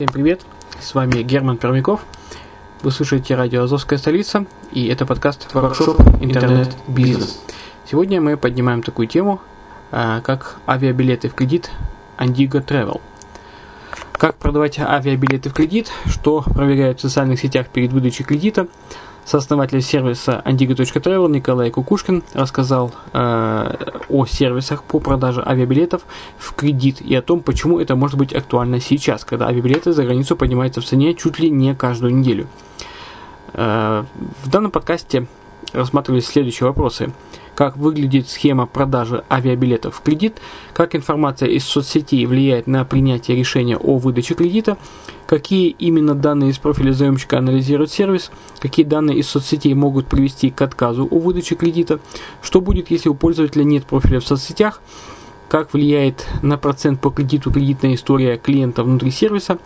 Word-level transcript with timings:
Всем 0.00 0.12
привет, 0.12 0.42
с 0.78 0.94
вами 0.94 1.22
Герман 1.24 1.56
Пермяков. 1.56 2.06
Вы 2.82 2.92
слушаете 2.92 3.34
радио 3.34 3.64
«Азовская 3.64 3.98
столица» 3.98 4.46
и 4.70 4.86
это 4.86 5.04
подкаст 5.04 5.52
«Воркшоп 5.52 5.98
Интернет-бизнес». 6.20 7.40
Сегодня 7.84 8.20
мы 8.20 8.36
поднимаем 8.36 8.84
такую 8.84 9.08
тему, 9.08 9.40
а, 9.90 10.20
как 10.20 10.58
авиабилеты 10.68 11.28
в 11.28 11.34
кредит 11.34 11.72
Andigo 12.16 12.64
Travel. 12.64 13.00
Как 14.12 14.36
продавать 14.36 14.78
авиабилеты 14.78 15.50
в 15.50 15.52
кредит, 15.52 15.90
что 16.06 16.42
проверяют 16.42 17.00
в 17.00 17.02
социальных 17.02 17.40
сетях 17.40 17.66
перед 17.66 17.92
выдачей 17.92 18.24
кредита– 18.24 18.68
Сооснователь 19.28 19.82
сервиса 19.82 20.40
Andigo.travel 20.46 21.28
Николай 21.28 21.70
Кукушкин 21.70 22.22
рассказал 22.32 22.92
э, 23.12 23.74
о 24.08 24.24
сервисах 24.24 24.82
по 24.82 25.00
продаже 25.00 25.42
авиабилетов 25.44 26.00
в 26.38 26.54
кредит 26.54 27.02
и 27.02 27.14
о 27.14 27.20
том, 27.20 27.40
почему 27.40 27.78
это 27.78 27.94
может 27.94 28.16
быть 28.16 28.34
актуально 28.34 28.80
сейчас, 28.80 29.26
когда 29.26 29.48
авиабилеты 29.48 29.92
за 29.92 30.04
границу 30.04 30.34
поднимаются 30.34 30.80
в 30.80 30.86
цене 30.86 31.12
чуть 31.12 31.38
ли 31.38 31.50
не 31.50 31.74
каждую 31.74 32.16
неделю. 32.16 32.46
Э, 33.52 34.04
в 34.44 34.48
данном 34.48 34.70
подкасте 34.70 35.26
рассматривались 35.74 36.24
следующие 36.24 36.66
вопросы. 36.66 37.12
Как 37.58 37.76
выглядит 37.76 38.28
схема 38.28 38.66
продажи 38.66 39.24
авиабилетов 39.28 39.96
в 39.96 40.00
кредит, 40.00 40.40
как 40.72 40.94
информация 40.94 41.48
из 41.48 41.64
соцсетей 41.64 42.24
влияет 42.24 42.68
на 42.68 42.84
принятие 42.84 43.36
решения 43.36 43.76
о 43.76 43.98
выдаче 43.98 44.34
кредита, 44.34 44.78
какие 45.26 45.70
именно 45.70 46.14
данные 46.14 46.50
из 46.50 46.58
профиля 46.58 46.92
заемщика 46.92 47.36
анализирует 47.38 47.90
сервис, 47.90 48.30
какие 48.60 48.86
данные 48.86 49.18
из 49.18 49.28
соцсетей 49.28 49.74
могут 49.74 50.06
привести 50.06 50.50
к 50.50 50.62
отказу 50.62 51.08
о 51.10 51.18
выдаче 51.18 51.56
кредита, 51.56 51.98
что 52.42 52.60
будет, 52.60 52.92
если 52.92 53.08
у 53.08 53.14
пользователя 53.14 53.64
нет 53.64 53.86
профиля 53.86 54.20
в 54.20 54.24
соцсетях, 54.24 54.80
как 55.48 55.72
влияет 55.72 56.28
на 56.42 56.58
процент 56.58 57.00
по 57.00 57.10
кредиту 57.10 57.50
кредитная 57.50 57.94
история 57.94 58.36
клиента 58.36 58.84
внутри 58.84 59.10
сервиса, 59.10 59.58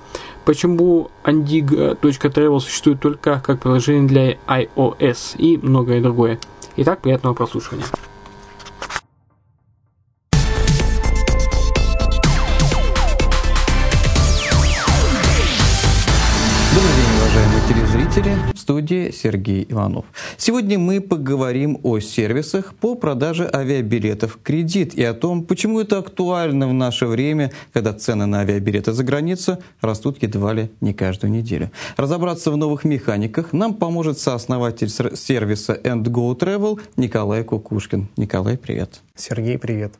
почему 0.47 1.11
Andig.travel 1.25 2.59
существует 2.59 3.01
только 3.01 3.43
как 3.45 3.61
приложение 3.61 4.09
для 4.09 4.33
iOS 4.47 5.37
и 5.37 5.59
многое 5.59 6.01
другое. 6.01 6.39
Итак, 6.77 7.03
приятного 7.03 7.35
прослушивания. 7.35 7.85
телезрители, 17.69 18.35
в 18.35 18.52
студии 18.63 19.11
Сергей 19.11 19.67
Иванов. 19.69 20.05
Сегодня 20.37 20.79
мы 20.79 21.01
поговорим 21.01 21.79
о 21.83 21.99
сервисах 21.99 22.75
по 22.75 22.95
продаже 22.95 23.51
авиабилетов 23.53 24.39
кредит 24.43 24.95
и 24.95 25.03
о 25.03 25.15
том, 25.15 25.45
почему 25.45 25.81
это 25.81 25.99
актуально 25.99 26.69
в 26.69 26.73
наше 26.73 27.07
время, 27.07 27.51
когда 27.73 27.93
цены 27.93 28.27
на 28.27 28.41
авиабилеты 28.41 28.93
за 28.93 29.05
границу 29.05 29.59
растут 29.81 30.23
едва 30.23 30.53
ли 30.55 30.71
не 30.81 30.95
каждую 30.95 31.33
неделю. 31.33 31.71
Разобраться 31.97 32.51
в 32.51 32.57
новых 32.57 32.85
механиках 32.85 33.53
нам 33.53 33.75
поможет 33.75 34.19
сооснователь 34.19 34.89
сервиса 34.89 35.75
End 35.83 36.05
Go 36.05 36.39
Travel 36.39 36.81
Николай 36.97 37.43
Кукушкин. 37.43 38.09
Николай, 38.17 38.57
привет. 38.57 39.01
Сергей, 39.17 39.59
привет. 39.59 39.93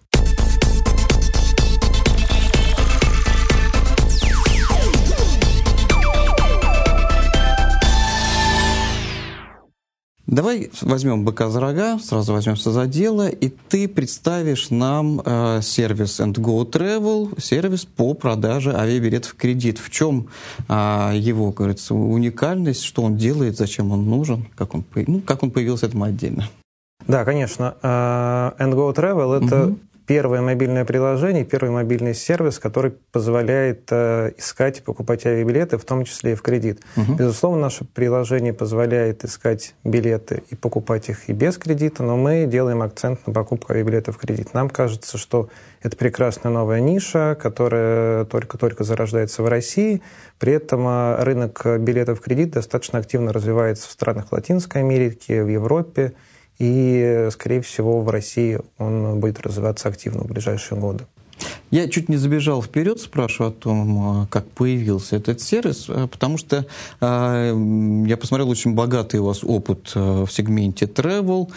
Давай 10.33 10.71
возьмем 10.81 11.27
быка 11.27 11.51
за 11.51 11.61
рога, 11.61 11.99
сразу 11.99 12.33
возьмемся 12.33 12.71
за 12.71 12.87
дело, 12.87 13.29
и 13.29 13.51
ты 13.51 13.87
представишь 13.87 14.71
нам 14.71 15.21
э, 15.23 15.61
сервис 15.61 16.21
And 16.21 16.33
Go 16.33 16.65
Travel, 16.65 17.39
сервис 17.39 17.85
по 17.85 18.15
продаже 18.15 18.75
авиабилетов 18.75 19.33
в 19.33 19.37
кредит. 19.37 19.79
В 19.79 19.91
чем 19.91 20.29
э, 20.71 20.73
его, 21.17 21.51
говорится, 21.51 21.95
уникальность, 21.95 22.83
что 22.83 23.03
он 23.03 23.19
делает, 23.19 23.59
зачем 23.59 23.93
он 23.93 24.07
нужен, 24.09 24.47
как 24.57 24.75
он, 24.75 24.87
ну, 25.07 25.21
как 25.21 25.43
он 25.43 25.51
появился, 25.51 25.85
это 25.85 25.99
мы 25.99 26.07
отдельно. 26.07 26.49
Да, 27.07 27.27
конечно. 27.27 27.77
Uh, 27.83 28.57
And 28.57 28.73
Go 28.73 28.95
Travel 28.95 29.45
это 29.45 29.67
угу 29.67 29.79
первое 30.13 30.43
мобильное 30.43 30.85
приложение, 30.85 31.43
первый 31.43 31.71
мобильный 31.71 32.13
сервис, 32.13 32.59
который 32.59 32.91
позволяет 33.13 33.89
э, 33.91 34.33
искать 34.37 34.81
и 34.81 34.83
покупать 34.83 35.25
авиабилеты, 35.25 35.79
в 35.79 35.87
том 35.87 36.05
числе 36.05 36.33
и 36.33 36.35
в 36.35 36.43
кредит. 36.43 36.83
Угу. 36.99 37.15
Безусловно, 37.15 37.63
наше 37.63 37.87
приложение 37.87 38.53
позволяет 38.53 39.25
искать 39.25 39.75
билеты 39.85 40.43
и 40.51 40.55
покупать 40.55 41.09
их 41.09 41.31
и 41.31 41.33
без 41.33 41.57
кредита, 41.57 42.03
но 42.03 42.19
мы 42.19 42.45
делаем 42.45 42.83
акцент 42.83 43.27
на 43.27 43.33
покупку 43.33 43.73
авиабилетов 43.73 44.17
в 44.17 44.19
кредит. 44.19 44.53
Нам 44.53 44.69
кажется, 44.69 45.17
что 45.17 45.49
это 45.81 45.97
прекрасная 45.97 46.53
новая 46.53 46.81
ниша, 46.81 47.35
которая 47.41 48.27
только-только 48.27 48.85
зарождается 48.85 49.43
в 49.43 49.49
России. 49.49 50.03
При 50.39 50.53
этом 50.53 50.87
э, 50.87 51.25
рынок 51.25 51.65
билетов 51.79 52.19
в 52.19 52.23
кредит 52.23 52.51
достаточно 52.51 52.99
активно 52.99 53.33
развивается 53.33 53.89
в 53.89 53.93
странах 53.93 54.31
Латинской 54.31 54.83
Америки, 54.83 55.41
в 55.41 55.49
Европе 55.49 56.13
и, 56.63 57.29
скорее 57.33 57.61
всего, 57.61 58.01
в 58.03 58.09
России 58.09 58.61
он 58.79 59.19
будет 59.19 59.41
развиваться 59.41 59.89
активно 59.89 60.23
в 60.23 60.29
ближайшие 60.29 60.79
годы. 60.79 61.05
Я 61.73 61.89
чуть 61.89 62.09
не 62.09 62.17
забежал 62.17 62.63
вперед, 62.63 63.01
спрашиваю 63.01 63.51
о 63.51 63.53
том, 63.53 63.99
а, 63.99 64.27
как 64.27 64.47
появился 64.47 65.17
этот 65.17 65.41
сервис, 65.41 65.87
а, 65.89 66.07
потому 66.07 66.39
что 66.39 66.67
э, 67.01 68.05
я 68.07 68.17
посмотрел 68.17 68.49
очень 68.49 68.75
богатый 68.75 69.19
у 69.19 69.25
вас 69.25 69.43
опыт 69.43 69.93
в 69.95 70.29
сегменте 70.29 70.87
travel, 70.87 71.51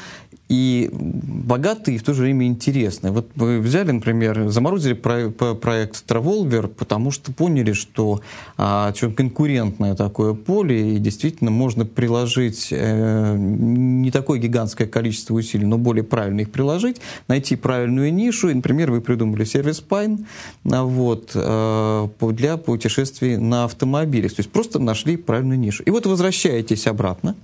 и 0.47 0.89
богатый 0.91 1.95
и 1.95 1.97
в 1.97 2.03
то 2.03 2.13
же 2.13 2.21
время 2.21 2.45
интересный. 2.45 3.09
Вот 3.09 3.29
вы 3.35 3.59
взяли, 3.59 3.91
например, 3.91 4.49
заморозили 4.49 4.93
про, 4.93 5.29
проект 5.29 6.05
Travolver, 6.07 6.67
потому 6.67 7.09
что 7.09 7.31
поняли, 7.31 7.73
что 7.73 8.21
а, 8.57 8.93
конкурентное 9.15 9.95
такое 9.95 10.33
поле, 10.33 10.95
и 10.95 10.99
действительно 10.99 11.49
можно 11.49 11.85
приложить 11.85 12.67
э, 12.71 13.35
не 13.37 14.11
такое 14.11 14.39
гигантское 14.39 14.87
количество 14.87 15.33
усилий, 15.33 15.65
но 15.65 15.77
более 15.77 16.03
правильно 16.03 16.41
их 16.41 16.51
приложить, 16.51 17.01
найти 17.27 17.55
правильную 17.55 18.13
нишу. 18.13 18.49
И, 18.49 18.53
например, 18.53 18.91
вы 18.91 19.01
придумали 19.01 19.45
сервис 19.45 19.83
Pine 19.87 20.25
а, 20.71 20.83
вот, 20.83 21.31
э, 21.33 22.07
для 22.33 22.57
путешествий 22.57 23.37
на 23.37 23.63
автомобиле. 23.63 24.29
То 24.29 24.35
есть 24.39 24.51
просто 24.51 24.77
нашли 24.79 25.17
правильную 25.17 25.57
нишу. 25.57 25.83
И 25.83 25.89
вот 25.89 26.05
возвращаетесь 26.05 26.85
обратно, 26.85 27.35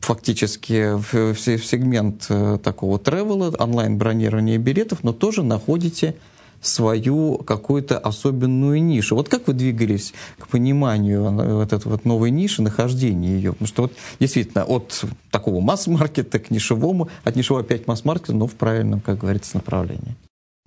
фактически 0.00 0.94
в, 0.96 1.34
в, 1.34 1.36
в 1.36 1.64
сегмент 1.64 2.26
э, 2.28 2.58
такого 2.62 2.98
тревела, 2.98 3.54
онлайн-бронирования 3.58 4.58
билетов, 4.58 5.04
но 5.04 5.12
тоже 5.12 5.42
находите 5.42 6.16
свою 6.60 7.38
какую-то 7.38 7.98
особенную 7.98 8.82
нишу. 8.82 9.16
Вот 9.16 9.28
как 9.28 9.46
вы 9.46 9.54
двигались 9.54 10.12
к 10.38 10.48
пониманию 10.48 11.24
э, 11.24 11.54
вот 11.54 11.72
этой 11.72 11.88
вот 11.88 12.04
новой 12.04 12.30
ниши, 12.30 12.62
нахождения 12.62 13.28
ее? 13.28 13.52
Потому 13.52 13.68
что 13.68 13.82
вот 13.82 13.92
действительно 14.18 14.64
от 14.64 15.04
такого 15.30 15.60
масс-маркета 15.60 16.38
к 16.38 16.50
нишевому, 16.50 17.08
от 17.24 17.36
нишевого 17.36 17.64
опять 17.64 17.86
масс-маркета, 17.86 18.34
но 18.34 18.46
в 18.46 18.54
правильном, 18.54 19.00
как 19.00 19.18
говорится, 19.18 19.56
направлении. 19.56 20.16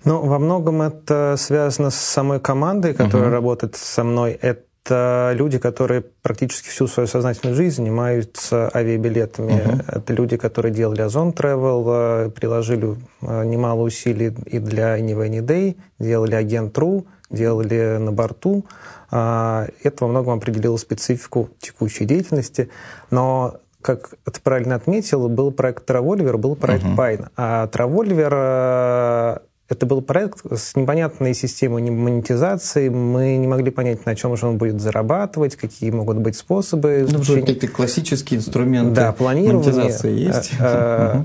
Ну, 0.05 0.21
во 0.25 0.37
многом 0.37 0.81
это 0.81 1.35
связано 1.37 1.89
с 1.89 1.95
самой 1.95 2.39
командой, 2.39 2.93
которая 2.93 3.29
uh-huh. 3.29 3.33
работает 3.33 3.75
со 3.77 4.03
мной. 4.03 4.37
Это 4.41 4.63
это 4.83 5.31
люди, 5.35 5.59
которые 5.59 6.01
практически 6.01 6.67
всю 6.67 6.87
свою 6.87 7.07
сознательную 7.07 7.55
жизнь 7.55 7.77
занимаются 7.77 8.69
авиабилетами. 8.73 9.53
Uh-huh. 9.53 9.99
Это 9.99 10.13
люди, 10.13 10.35
которые 10.35 10.73
делали 10.73 11.01
Озон 11.01 11.29
Travel, 11.29 12.29
приложили 12.31 12.97
э, 13.21 13.45
немало 13.45 13.83
усилий 13.83 14.33
и 14.45 14.59
для 14.59 14.99
Anyway 14.99 15.29
Any 15.29 15.41
Day, 15.41 15.77
делали 15.99 16.35
Агент.ру, 16.35 17.05
делали 17.29 17.97
на 17.97 18.11
борту. 18.11 18.65
А, 19.09 19.67
это 19.83 20.03
во 20.03 20.09
многом 20.09 20.33
определило 20.33 20.75
специфику 20.75 21.49
текущей 21.59 22.03
деятельности. 22.05 22.69
Но 23.09 23.55
как 23.81 24.15
ты 24.25 24.41
правильно 24.41 24.75
отметил, 24.75 25.29
был 25.29 25.51
проект 25.51 25.85
Травольвер, 25.85 26.37
был 26.37 26.55
проект 26.55 26.85
uh-huh. 26.85 26.97
Pine. 26.97 27.27
А 27.37 27.67
Травольвер 27.67 29.41
это 29.69 29.85
был 29.85 30.01
проект 30.01 30.39
с 30.51 30.75
непонятной 30.75 31.33
системой 31.33 31.89
монетизации. 31.89 32.89
Мы 32.89 33.37
не 33.37 33.47
могли 33.47 33.71
понять, 33.71 34.05
на 34.05 34.15
чем 34.15 34.35
же 34.35 34.47
он 34.47 34.57
будет 34.57 34.81
зарабатывать, 34.81 35.55
какие 35.55 35.89
могут 35.91 36.17
быть 36.17 36.35
способы. 36.35 37.07
Ну, 37.09 37.19
какие-то 37.19 37.67
классические 37.67 38.39
инструменты 38.39 38.93
да, 38.93 39.11
планирования. 39.13 39.71
монетизации 39.71 40.11
есть. 40.11 40.51
Да, 40.59 41.23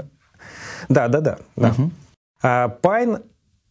да, 0.88 1.08
да. 1.08 1.38
да. 1.56 1.74
А 2.42 2.78
Pine 2.82 3.22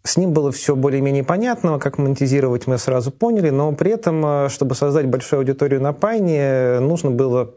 с 0.04 0.18
ним 0.18 0.34
было 0.34 0.52
все 0.52 0.75
более-менее 0.75 1.24
понятно, 1.24 1.80
как 1.80 1.98
монетизировать 1.98 2.68
мы 2.68 2.78
сразу 2.78 3.12
поняли, 3.12 3.50
но 3.50 3.72
при 3.74 3.92
этом, 3.92 4.50
чтобы 4.50 4.75
создать 4.75 5.08
большую 5.08 5.40
аудиторию 5.40 5.81
на 5.81 5.94
Пайне, 5.94 6.80
нужно 6.80 7.12
было 7.12 7.56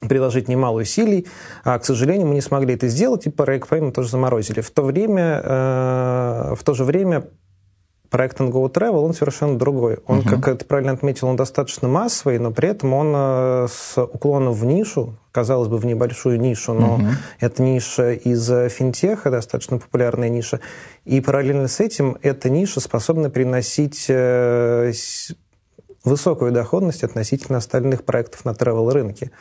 приложить 0.00 0.48
немало 0.48 0.80
усилий, 0.80 1.26
а, 1.64 1.78
к 1.78 1.84
сожалению, 1.84 2.26
мы 2.26 2.34
не 2.34 2.40
смогли 2.40 2.74
это 2.74 2.88
сделать, 2.88 3.26
и 3.26 3.30
проект 3.30 3.70
мы 3.70 3.92
тоже 3.92 4.08
заморозили. 4.08 4.60
В 4.60 4.70
то 4.70 4.82
время, 4.82 5.40
э, 5.42 6.54
в 6.56 6.62
то 6.62 6.74
же 6.74 6.84
время 6.84 7.24
проект 8.10 8.40
Go 8.40 8.72
Travel, 8.72 9.04
он 9.04 9.12
совершенно 9.12 9.58
другой. 9.58 9.98
Он, 10.06 10.20
uh-huh. 10.20 10.40
как 10.40 10.58
ты 10.58 10.64
правильно 10.64 10.92
отметил, 10.92 11.26
он 11.26 11.36
достаточно 11.36 11.88
массовый, 11.88 12.38
но 12.38 12.52
при 12.52 12.68
этом 12.68 12.92
он 12.94 13.12
э, 13.12 13.66
с 13.68 14.00
уклоном 14.00 14.52
в 14.52 14.64
нишу, 14.64 15.16
казалось 15.32 15.68
бы, 15.68 15.78
в 15.78 15.84
небольшую 15.84 16.38
нишу, 16.38 16.74
но 16.74 16.98
uh-huh. 16.98 17.14
это 17.40 17.62
ниша 17.62 18.12
из 18.12 18.46
финтеха, 18.72 19.30
достаточно 19.30 19.78
популярная 19.78 20.28
ниша. 20.28 20.60
И 21.04 21.20
параллельно 21.20 21.66
с 21.66 21.80
этим 21.80 22.16
эта 22.22 22.50
ниша 22.50 22.78
способна 22.78 23.30
приносить 23.30 24.06
э, 24.08 24.92
высокую 26.04 26.52
доходность 26.52 27.02
относительно 27.02 27.58
остальных 27.58 28.04
проектов 28.04 28.44
на 28.44 28.50
travel 28.50 28.92
рынке. 28.92 29.32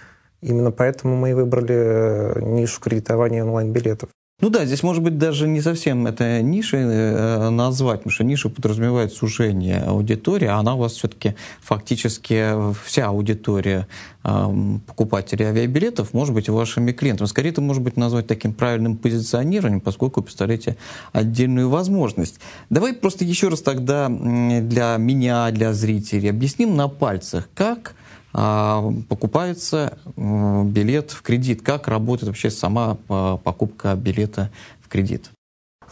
Именно 0.43 0.71
поэтому 0.71 1.15
мы 1.15 1.31
и 1.31 1.33
выбрали 1.33 1.75
э, 1.75 2.41
нишу 2.41 2.81
кредитования 2.81 3.43
онлайн-билетов. 3.43 4.09
Ну 4.41 4.49
да, 4.49 4.65
здесь 4.65 4.83
может 4.83 5.01
быть 5.01 5.17
даже 5.17 5.47
не 5.47 5.61
совсем 5.61 6.05
это 6.05 6.41
нишей 6.41 6.81
э, 6.81 7.49
назвать, 7.49 7.99
потому 7.99 8.11
что 8.11 8.25
ниша 8.25 8.49
подразумевает 8.49 9.13
сужение 9.13 9.81
аудитории, 9.83 10.47
а 10.47 10.57
она 10.57 10.75
у 10.75 10.79
вас 10.79 10.93
все-таки 10.93 11.35
фактически 11.61 12.73
вся 12.83 13.07
аудитория 13.07 13.87
э, 14.25 14.77
покупателей 14.85 15.45
авиабилетов 15.45 16.13
может 16.13 16.33
быть 16.33 16.49
вашими 16.49 16.91
клиентами. 16.91 17.27
Скорее 17.27 17.51
это 17.51 17.61
может 17.61 17.83
быть 17.83 17.95
назвать 17.95 18.27
таким 18.27 18.53
правильным 18.53 18.97
позиционированием, 18.97 19.79
поскольку 19.79 20.19
вы 20.19 20.25
представляете 20.25 20.75
отдельную 21.13 21.69
возможность. 21.69 22.41
Давай 22.69 22.91
просто 22.91 23.23
еще 23.23 23.47
раз 23.47 23.61
тогда 23.61 24.09
для 24.09 24.97
меня, 24.97 25.51
для 25.51 25.71
зрителей 25.71 26.29
объясним 26.29 26.75
на 26.75 26.89
пальцах, 26.89 27.47
как 27.55 27.95
покупается 28.33 29.97
билет 30.15 31.11
в 31.11 31.21
кредит. 31.21 31.61
Как 31.61 31.87
работает 31.87 32.29
вообще 32.29 32.49
сама 32.49 32.97
а, 33.07 33.37
покупка 33.37 33.95
билета 33.95 34.51
в 34.81 34.89
кредит? 34.89 35.29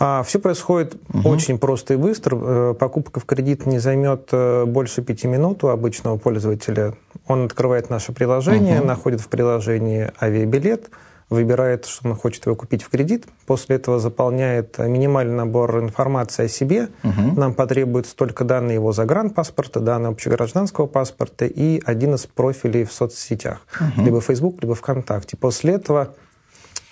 А, 0.04 0.24
все 0.24 0.40
происходит 0.40 0.96
угу. 1.14 1.30
очень 1.30 1.60
просто 1.60 1.94
и 1.94 1.98
быстро. 1.98 2.38
Э, 2.42 2.74
покупка 2.74 3.20
в 3.20 3.26
кредит 3.26 3.68
не 3.68 3.78
займет 3.78 4.30
э, 4.32 4.66
больше 4.66 5.04
пяти 5.04 5.28
минут 5.28 5.64
у 5.64 5.68
обычного 5.68 6.18
пользователя. 6.18 6.96
Он 7.28 7.46
открывает 7.46 7.92
наше 7.92 8.12
приложение, 8.12 8.80
угу. 8.80 8.88
находит 8.88 9.22
в 9.22 9.28
приложении 9.28 10.12
авиабилет, 10.20 10.90
выбирает, 11.32 11.86
что 11.86 12.10
он 12.10 12.16
хочет 12.16 12.46
его 12.46 12.56
купить 12.56 12.84
в 12.84 12.90
кредит, 12.90 13.26
после 13.48 13.78
этого 13.78 14.00
заполняет 14.00 14.78
минимальный 14.78 15.34
набор 15.34 15.80
информации 15.80 16.46
о 16.46 16.48
себе. 16.50 16.90
Угу. 17.04 17.40
Нам 17.40 17.54
потребуются 17.54 18.16
только 18.16 18.44
данные 18.44 18.76
его 18.76 18.92
загранпаспорта, 18.92 19.80
данные 19.80 20.10
общегражданского 20.12 20.88
паспорта 20.88 21.46
и 21.46 21.82
один 21.86 22.16
из 22.16 22.28
профилей 22.28 22.84
в 22.84 22.92
соцсетях, 22.92 23.66
угу. 23.80 24.06
либо 24.06 24.20
Facebook, 24.20 24.62
либо 24.62 24.76
ВКонтакте. 24.76 25.38
После 25.38 25.74
этого 25.76 26.14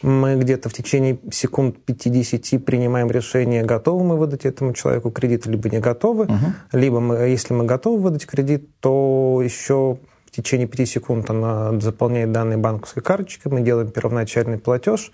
мы 0.01 0.38
где-то 0.38 0.69
в 0.69 0.74
течение 0.74 1.19
секунд 1.31 1.83
50 1.83 2.63
принимаем 2.63 3.12
решение, 3.12 3.63
готовы 3.63 4.05
мы 4.05 4.17
выдать 4.17 4.46
этому 4.46 4.74
человеку 4.74 5.12
кредит, 5.12 5.46
либо 5.48 5.69
не 5.69 5.79
готовы. 5.79 6.24
Угу. 6.24 6.53
Либо 6.72 7.01
мы, 7.01 7.15
если 7.15 7.53
мы 7.53 7.65
готовы 7.65 8.01
выдать 8.01 8.25
кредит, 8.25 8.69
то 8.79 9.41
еще 9.43 9.98
в 10.29 10.31
течение 10.31 10.67
5 10.67 10.88
секунд 10.88 11.29
она 11.31 11.79
заполняет 11.79 12.31
данные 12.31 12.59
банковской 12.59 13.01
карточкой, 13.01 13.51
мы 13.51 13.62
делаем 13.62 13.89
первоначальный 13.89 14.59
платеж, 14.59 15.12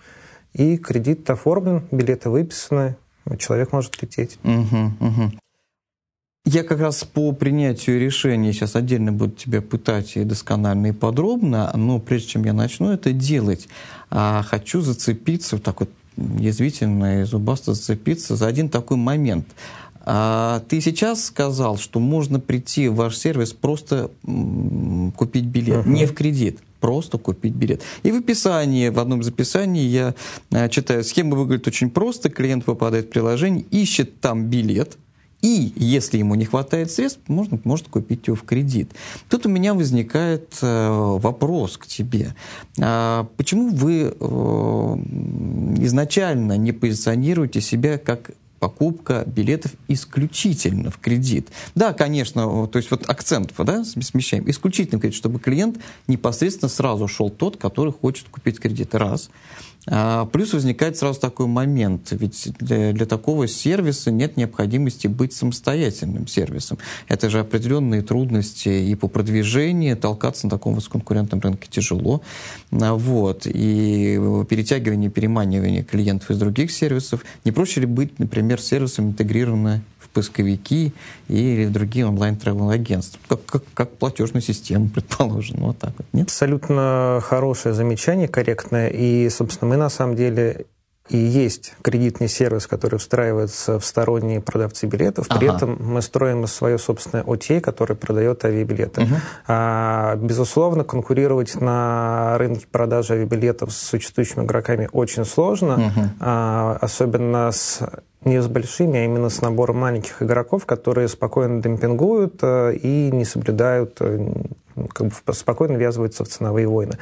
и 0.53 0.77
кредит 0.77 1.29
оформлен, 1.29 1.83
билеты 1.89 2.29
выписаны, 2.29 2.97
человек 3.39 3.71
может 3.71 4.01
лететь. 4.01 4.37
Угу, 4.43 4.91
угу. 4.99 5.31
Я 6.45 6.63
как 6.63 6.79
раз 6.79 7.05
по 7.05 7.31
принятию 7.31 7.99
решения 7.99 8.51
сейчас 8.51 8.75
отдельно 8.75 9.13
буду 9.13 9.31
тебя 9.31 9.61
пытать 9.61 10.17
и 10.17 10.25
досконально 10.25 10.87
и 10.87 10.91
подробно, 10.91 11.71
но 11.75 11.99
прежде 11.99 12.27
чем 12.29 12.43
я 12.43 12.53
начну 12.53 12.91
это 12.91 13.13
делать, 13.13 13.69
а, 14.11 14.43
хочу 14.43 14.81
зацепиться, 14.81 15.57
так 15.59 15.79
вот 15.79 15.89
язвительно 16.17 17.21
и 17.21 17.23
зубасто 17.23 17.73
зацепиться 17.73 18.35
за 18.35 18.47
один 18.47 18.67
такой 18.67 18.97
момент– 18.97 19.47
а 20.05 20.61
ты 20.67 20.81
сейчас 20.81 21.25
сказал, 21.25 21.77
что 21.77 21.99
можно 21.99 22.39
прийти 22.39 22.87
в 22.87 22.95
ваш 22.95 23.17
сервис 23.17 23.53
просто 23.53 24.11
купить 24.23 25.45
билет, 25.45 25.85
uh-huh. 25.85 25.89
не 25.89 26.05
в 26.05 26.13
кредит 26.13 26.59
просто 26.79 27.17
купить 27.17 27.53
билет. 27.53 27.81
И 28.03 28.11
в 28.11 28.17
описании, 28.17 28.89
в 28.89 28.99
одном 28.99 29.21
из 29.21 29.27
описаний 29.29 29.87
я 29.87 30.13
а, 30.51 30.69
читаю, 30.69 31.03
схема 31.03 31.35
выглядит 31.35 31.67
очень 31.67 31.89
просто, 31.89 32.29
клиент 32.29 32.63
попадает 32.65 33.07
в 33.07 33.09
приложение, 33.09 33.65
ищет 33.71 34.19
там 34.19 34.45
билет, 34.45 34.97
и 35.41 35.73
если 35.75 36.17
ему 36.17 36.35
не 36.35 36.45
хватает 36.45 36.91
средств, 36.91 37.21
можно, 37.27 37.59
может 37.63 37.87
купить 37.87 38.27
его 38.27 38.35
в 38.35 38.43
кредит. 38.43 38.91
Тут 39.29 39.45
у 39.45 39.49
меня 39.49 39.73
возникает 39.73 40.57
э, 40.61 41.17
вопрос 41.19 41.77
к 41.77 41.85
тебе. 41.85 42.35
А 42.81 43.27
почему 43.37 43.69
вы 43.69 44.13
э, 44.19 44.95
изначально 45.83 46.57
не 46.57 46.71
позиционируете 46.71 47.61
себя 47.61 47.97
как 47.97 48.31
покупка 48.59 49.23
билетов 49.25 49.73
исключительно 49.87 50.91
в 50.91 50.97
кредит. 50.97 51.49
Да, 51.75 51.93
конечно, 51.93 52.67
то 52.67 52.77
есть 52.77 52.91
вот 52.91 53.09
акцент 53.09 53.53
да, 53.57 53.83
смещаем. 53.83 54.49
Исключительно 54.49 54.97
в 54.97 55.01
кредит, 55.01 55.17
чтобы 55.17 55.39
клиент 55.39 55.77
непосредственно 56.07 56.69
сразу 56.69 57.07
шел 57.07 57.29
тот, 57.29 57.57
который 57.57 57.91
хочет 57.91 58.27
купить 58.29 58.59
кредит. 58.59 58.95
Раз. 58.95 59.29
А, 59.87 60.25
плюс 60.25 60.53
возникает 60.53 60.97
сразу 60.97 61.19
такой 61.19 61.47
момент, 61.47 62.07
ведь 62.11 62.51
для, 62.59 62.91
для 62.91 63.05
такого 63.05 63.47
сервиса 63.47 64.11
нет 64.11 64.37
необходимости 64.37 65.07
быть 65.07 65.33
самостоятельным 65.33 66.27
сервисом. 66.27 66.77
Это 67.07 67.29
же 67.29 67.39
определенные 67.39 68.01
трудности 68.01 68.69
и 68.69 68.95
по 68.95 69.07
продвижению, 69.07 69.97
толкаться 69.97 70.47
на 70.47 70.49
таком 70.49 70.75
высококонкурентном 70.75 71.39
рынке 71.39 71.67
тяжело. 71.69 72.21
А, 72.71 72.93
вот. 72.93 73.45
И 73.45 74.19
перетягивание, 74.49 75.09
переманивание 75.09 75.83
клиентов 75.83 76.31
из 76.31 76.37
других 76.37 76.71
сервисов. 76.71 77.23
Не 77.43 77.51
проще 77.51 77.81
ли 77.81 77.85
быть, 77.85 78.19
например, 78.19 78.59
сервисом 78.61 79.09
интегрированно 79.09 79.81
поисковики 80.15 80.93
или 81.27 81.67
другие 81.67 82.07
онлайн-тревел-агентства, 82.07 83.19
как, 83.27 83.45
как, 83.45 83.63
как 83.73 83.91
платежную 83.97 84.41
систему, 84.41 84.87
предположим. 84.87 85.57
Вот 85.59 85.77
так 85.77 85.91
вот. 85.97 86.07
Нет? 86.13 86.27
Абсолютно 86.27 87.19
хорошее 87.21 87.75
замечание, 87.75 88.29
корректное. 88.29 88.87
И, 88.87 89.29
собственно, 89.29 89.69
мы 89.71 89.77
на 89.77 89.89
самом 89.89 90.15
деле 90.15 90.65
и 91.09 91.17
есть 91.17 91.75
кредитный 91.83 92.27
сервис, 92.27 92.65
который 92.65 92.97
встраивается 92.97 93.79
в 93.79 93.85
сторонние 93.85 94.41
продавцы 94.41 94.87
билетов. 94.87 95.27
При 95.27 95.45
ага. 95.45 95.57
этом 95.57 95.77
мы 95.79 96.01
строим 96.01 96.47
свое 96.47 96.79
собственное 96.79 97.23
OTA, 97.23 97.61
который 97.61 97.95
продает 97.95 98.43
авиабилеты. 98.43 99.03
Угу. 99.03 99.15
А, 99.47 100.15
безусловно, 100.15 100.83
конкурировать 100.83 101.61
на 101.61 102.37
рынке 102.39 102.65
продажи 102.71 103.13
авиабилетов 103.13 103.71
с 103.71 103.77
существующими 103.77 104.45
игроками 104.45 104.89
очень 104.93 105.25
сложно, 105.25 105.75
угу. 105.75 106.09
а, 106.19 106.79
особенно 106.81 107.51
с 107.51 107.81
не 108.25 108.41
с 108.41 108.47
большими, 108.47 108.99
а 108.99 109.05
именно 109.05 109.29
с 109.29 109.41
набором 109.41 109.77
маленьких 109.77 110.21
игроков, 110.21 110.65
которые 110.65 111.07
спокойно 111.07 111.61
демпингуют 111.61 112.39
э, 112.41 112.73
и 112.75 113.11
не 113.11 113.23
соблюдают 113.23 113.97
э, 113.99 114.33
как 114.93 115.07
бы 115.07 115.33
спокойно 115.33 115.77
ввязываются 115.77 116.25
в 116.25 116.27
ценовые 116.27 116.67
войны. 116.67 116.97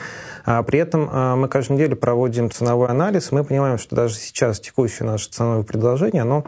А 0.45 0.61
при 0.63 0.79
этом 0.79 1.09
э, 1.09 1.35
мы 1.35 1.47
каждую 1.47 1.77
неделю 1.77 1.95
проводим 1.95 2.51
ценовой 2.51 2.89
анализ, 2.89 3.31
мы 3.31 3.43
понимаем, 3.43 3.77
что 3.77 3.95
даже 3.95 4.15
сейчас 4.15 4.59
текущее 4.59 5.07
наше 5.07 5.29
ценовое 5.29 5.63
предложение, 5.63 6.23
оно 6.23 6.45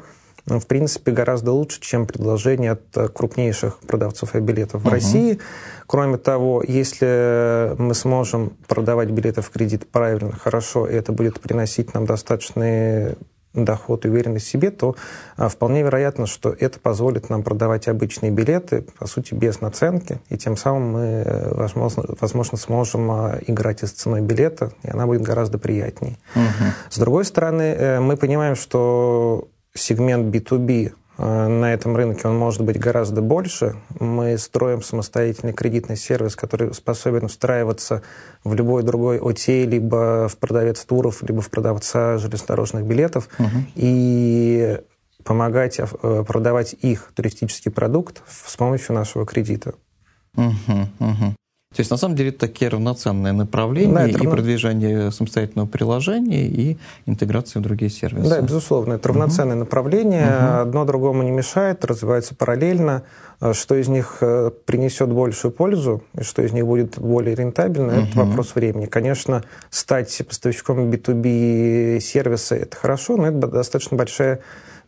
в 0.48 0.68
принципе, 0.68 1.12
гораздо 1.12 1.52
лучше, 1.54 1.82
чем 1.82 2.06
предложение 2.06 2.74
от 2.74 3.14
крупнейших 3.16 3.80
продавцов 3.80 4.36
билетов 4.36 4.84
в 4.84 4.86
uh-huh. 4.86 4.92
России. 4.92 5.40
Кроме 5.88 6.18
того, 6.18 6.64
если 6.68 7.74
мы 7.80 7.96
сможем 7.96 8.56
продавать 8.68 9.10
билеты 9.10 9.42
в 9.42 9.50
кредит 9.50 9.90
правильно, 9.90 10.34
хорошо, 10.34 10.86
и 10.86 10.94
это 10.94 11.12
будет 11.14 11.40
приносить 11.40 11.96
нам 11.96 12.06
достаточные 12.06 13.16
доход 13.56 14.06
и 14.06 14.10
уверенность 14.10 14.46
в 14.46 14.50
себе, 14.50 14.72
то 14.72 14.96
а, 15.38 15.50
вполне 15.50 15.84
вероятно, 15.84 16.26
что 16.26 16.56
это 16.58 16.80
позволит 16.80 17.30
нам 17.30 17.44
продавать 17.44 17.88
обычные 17.88 18.32
билеты, 18.32 18.86
по 19.00 19.08
сути, 19.08 19.34
без 19.34 19.62
наценки, 19.62 20.20
и 20.30 20.38
тем 20.38 20.58
самым 20.58 20.92
мы, 20.92 21.02
э, 21.26 21.54
возможно, 21.54 22.04
возможно 22.20 22.58
сможем 22.58 23.12
а, 23.12 23.40
играть 23.48 23.84
из 23.84 23.92
ценой 23.92 24.22
билета, 24.22 24.72
и 24.84 24.90
она 24.90 25.06
будет 25.06 25.22
гораздо 25.22 25.58
приятнее. 25.58 26.18
Угу. 26.36 26.66
С 26.90 26.98
другой 26.98 27.26
стороны, 27.26 27.64
э, 27.64 28.00
мы 28.00 28.18
понимаем, 28.18 28.56
что 28.56 29.48
сегмент 29.74 30.34
B2B 30.34 30.94
Э, 30.94 31.05
на 31.18 31.74
этом 31.74 31.96
рынке 31.96 32.28
он 32.28 32.38
может 32.38 32.62
быть 32.62 32.80
гораздо 32.80 33.22
больше. 33.22 33.76
Мы 34.00 34.38
строим 34.38 34.82
самостоятельный 34.82 35.54
кредитный 35.54 35.96
сервис, 35.96 36.36
который 36.36 36.74
способен 36.74 37.28
встраиваться 37.28 38.02
в 38.44 38.54
любой 38.54 38.84
другой 38.84 39.20
OTA, 39.20 39.66
либо 39.66 40.28
в 40.28 40.38
продавец 40.38 40.84
туров, 40.84 41.24
либо 41.24 41.42
в 41.42 41.50
продавца 41.50 42.18
железнодорожных 42.18 42.86
билетов, 42.86 43.30
угу. 43.40 43.50
и 43.76 44.80
помогать 45.24 45.80
э, 45.80 46.24
продавать 46.28 46.76
их 46.82 47.12
туристический 47.16 47.72
продукт 47.72 48.22
с 48.28 48.56
помощью 48.56 48.94
нашего 48.96 49.26
кредита. 49.26 49.74
Угу, 50.36 50.90
угу. 51.00 51.36
То 51.76 51.82
есть, 51.82 51.92
на 51.92 51.98
самом 51.98 52.16
деле, 52.16 52.30
это 52.30 52.40
такие 52.40 52.70
равноценные 52.70 53.34
направления 53.34 53.94
да, 53.94 54.08
и 54.08 54.14
равно... 54.14 54.32
продвижение 54.32 55.12
самостоятельного 55.12 55.68
приложения, 55.68 56.46
и 56.46 56.78
интеграция 57.06 57.60
в 57.60 57.64
другие 57.64 57.92
сервисы. 57.92 58.30
Да, 58.30 58.40
безусловно, 58.40 58.94
это 58.94 59.10
равноценные 59.10 59.56
угу. 59.56 59.66
направления. 59.66 60.26
Угу. 60.26 60.62
Одно 60.62 60.86
другому 60.86 61.24
не 61.24 61.32
мешает, 61.32 61.84
развивается 61.84 62.34
параллельно. 62.34 63.04
А 63.42 63.54
что 63.54 63.76
из 63.76 63.90
них 63.90 64.20
э, 64.22 64.52
принесет 64.66 65.10
большую 65.10 65.52
пользу, 65.52 66.02
и 66.18 66.24
что 66.24 66.42
из 66.44 66.54
них 66.54 66.66
будет 66.66 66.98
более 66.98 67.36
рентабельно, 67.36 67.98
угу. 67.98 68.08
это 68.08 68.20
вопрос 68.20 68.56
времени. 68.56 68.86
Конечно, 68.86 69.44
стать 69.70 70.22
поставщиком 70.26 70.90
B2B 70.90 72.00
сервиса– 72.00 72.56
это 72.56 72.78
хорошо, 72.78 73.18
но 73.18 73.28
это 73.28 73.48
достаточно 73.48 73.98
большая 73.98 74.40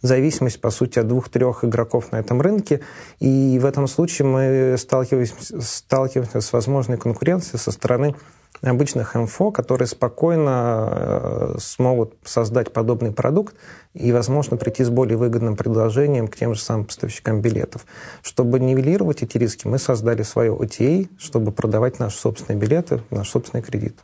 зависимость, 0.02 0.62
по 0.62 0.70
сути, 0.70 1.00
от 1.00 1.08
двух-трех 1.08 1.64
игроков 1.64 2.12
на 2.12 2.18
этом 2.18 2.42
рынке. 2.42 2.82
И 3.20 3.60
в 3.62 3.66
этом 3.66 3.88
случае 3.88 4.28
мы 4.28 4.76
сталкиваемся, 4.78 5.62
сталкиваемся 5.62 6.42
с 6.42 6.54
возможной 6.54 6.98
конкуренцией 6.98 7.60
со 7.60 7.72
стороны 7.72 8.16
обычных 8.62 9.16
МФО, 9.16 9.52
которые 9.52 9.88
спокойно 9.88 10.90
э, 10.90 11.56
смогут 11.60 12.16
создать 12.24 12.74
подобный 12.74 13.12
продукт 13.12 13.56
и, 13.94 14.12
возможно, 14.12 14.58
прийти 14.58 14.84
с 14.84 14.90
более 14.90 15.18
выгодным 15.18 15.56
предложением 15.56 16.28
к 16.28 16.36
тем 16.36 16.56
же 16.56 16.62
самым 16.62 16.86
поставщикам 16.86 17.42
билетов. 17.42 17.86
Чтобы 18.24 18.60
нивелировать 18.60 19.22
эти 19.22 19.38
риски, 19.38 19.68
мы 19.68 19.78
создали 19.78 20.24
свое 20.24 20.52
OTA, 20.52 21.10
чтобы 21.20 21.52
продавать 21.52 22.00
наши 22.00 22.18
собственные 22.18 22.60
билеты, 22.60 23.02
наш 23.12 23.30
собственный 23.30 23.62
кредит. 23.62 24.00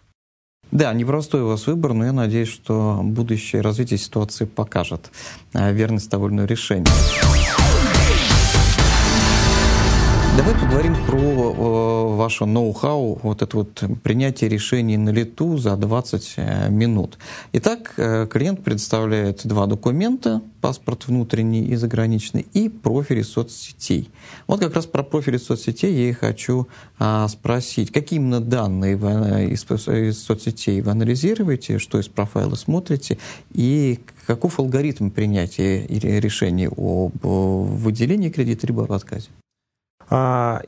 Да, 0.73 0.91
непростой 0.91 1.43
у 1.43 1.49
вас 1.49 1.67
выбор, 1.67 1.93
но 1.93 2.05
я 2.05 2.13
надеюсь, 2.13 2.47
что 2.47 2.99
будущее 3.03 3.61
развитие 3.61 3.99
ситуации 3.99 4.45
покажет 4.45 5.11
э, 5.53 5.71
верность 5.71 6.11
иного 6.11 6.47
решения. 6.47 6.87
Давай 10.35 10.55
поговорим 10.55 10.95
про 11.05 11.19
э, 11.19 12.15
ваше 12.15 12.45
ноу-хау, 12.45 13.19
вот 13.21 13.43
это 13.43 13.55
вот 13.55 13.83
принятие 14.01 14.49
решений 14.49 14.97
на 14.97 15.11
лету 15.11 15.57
за 15.57 15.77
20 15.77 16.33
э, 16.37 16.69
минут. 16.71 17.19
Итак, 17.51 17.93
э, 17.97 18.25
клиент 18.27 18.63
представляет 18.63 19.45
два 19.45 19.67
документа, 19.67 20.41
паспорт 20.59 21.05
внутренний 21.05 21.63
и 21.65 21.75
заграничный, 21.75 22.47
и 22.51 22.67
профили 22.67 23.21
соцсетей. 23.21 24.09
Вот 24.47 24.59
как 24.59 24.73
раз 24.73 24.87
про 24.87 25.03
профили 25.03 25.37
соцсетей 25.37 25.93
я 25.93 26.09
и 26.09 26.13
хочу 26.13 26.67
а, 26.97 27.27
спросить, 27.27 27.91
какие 27.91 28.17
именно 28.17 28.39
данные 28.39 28.95
вы, 28.95 29.09
э, 29.09 29.49
из, 29.49 29.63
из 29.87 30.23
соцсетей 30.23 30.81
вы 30.81 30.89
анализируете, 30.89 31.77
что 31.77 31.99
из 31.99 32.07
профайла 32.07 32.55
смотрите, 32.55 33.19
и 33.51 33.99
каков 34.25 34.59
алгоритм 34.59 35.11
принятия 35.11 35.85
решений 35.85 36.69
об 36.69 37.23
выделении 37.23 38.29
кредита 38.29 38.65
либо 38.65 38.85
об 38.85 38.93
отказе? 38.93 39.29
А, 40.09 40.61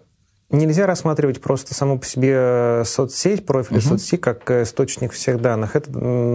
нельзя 0.51 0.85
рассматривать 0.85 1.41
просто 1.41 1.73
саму 1.73 1.97
по 1.99 2.05
себе 2.05 2.83
соцсеть, 2.85 3.45
профиль 3.45 3.77
uh-huh. 3.77 3.89
соцсети 3.89 4.17
как 4.17 4.49
источник 4.49 5.11
всех 5.11 5.41
данных. 5.41 5.75
Это 5.75 5.89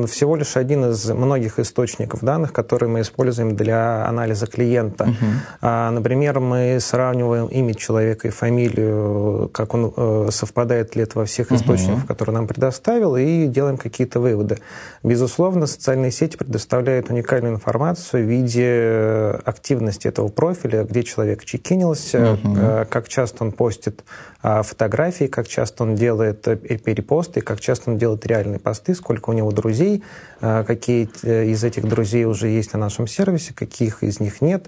всего 0.06 0.36
лишь 0.36 0.56
один 0.56 0.90
из 0.90 1.08
многих 1.10 1.58
источников 1.58 2.20
данных, 2.22 2.52
которые 2.52 2.88
мы 2.88 3.02
используем 3.02 3.54
для 3.54 4.06
анализа 4.06 4.46
клиента. 4.46 5.04
Uh-huh. 5.04 5.14
А, 5.60 5.90
например, 5.90 6.40
мы 6.40 6.78
сравниваем 6.80 7.46
имя 7.46 7.74
человека 7.74 8.28
и 8.28 8.30
фамилию, 8.30 9.48
как 9.52 9.74
он 9.74 9.92
э, 9.96 10.28
совпадает 10.32 10.96
ли 10.96 11.04
это 11.04 11.18
во 11.18 11.24
всех 11.24 11.52
источниках, 11.52 12.04
uh-huh. 12.04 12.08
которые 12.08 12.34
нам 12.34 12.48
предоставил, 12.48 13.16
и 13.16 13.46
делаем 13.46 13.76
какие-то 13.76 14.18
выводы. 14.18 14.58
Безусловно, 15.04 15.66
социальные 15.66 16.10
сети 16.10 16.36
предоставляют 16.36 17.10
уникальную 17.10 17.54
информацию 17.54 18.24
в 18.24 18.28
виде 18.28 19.40
активности 19.44 20.08
этого 20.08 20.28
профиля, 20.28 20.82
где 20.82 21.04
человек 21.04 21.44
чекинился, 21.44 22.38
uh-huh. 22.42 22.86
как 22.86 23.08
часто 23.08 23.44
он 23.44 23.52
постит 23.52 23.99
а, 24.42 24.62
фотографии, 24.62 25.26
как 25.26 25.48
часто 25.48 25.84
он 25.84 25.94
делает 25.94 26.46
э, 26.48 26.56
перепосты, 26.56 27.40
как 27.40 27.60
часто 27.60 27.90
он 27.90 27.98
делает 27.98 28.26
реальные 28.26 28.58
посты, 28.58 28.94
сколько 28.94 29.30
у 29.30 29.32
него 29.32 29.50
друзей, 29.52 30.02
а, 30.40 30.64
какие 30.64 31.08
э, 31.22 31.46
из 31.46 31.62
этих 31.64 31.86
друзей 31.86 32.24
уже 32.24 32.48
есть 32.48 32.72
на 32.72 32.78
нашем 32.78 33.06
сервисе, 33.06 33.54
каких 33.54 34.02
из 34.02 34.20
них 34.20 34.40
нет. 34.40 34.66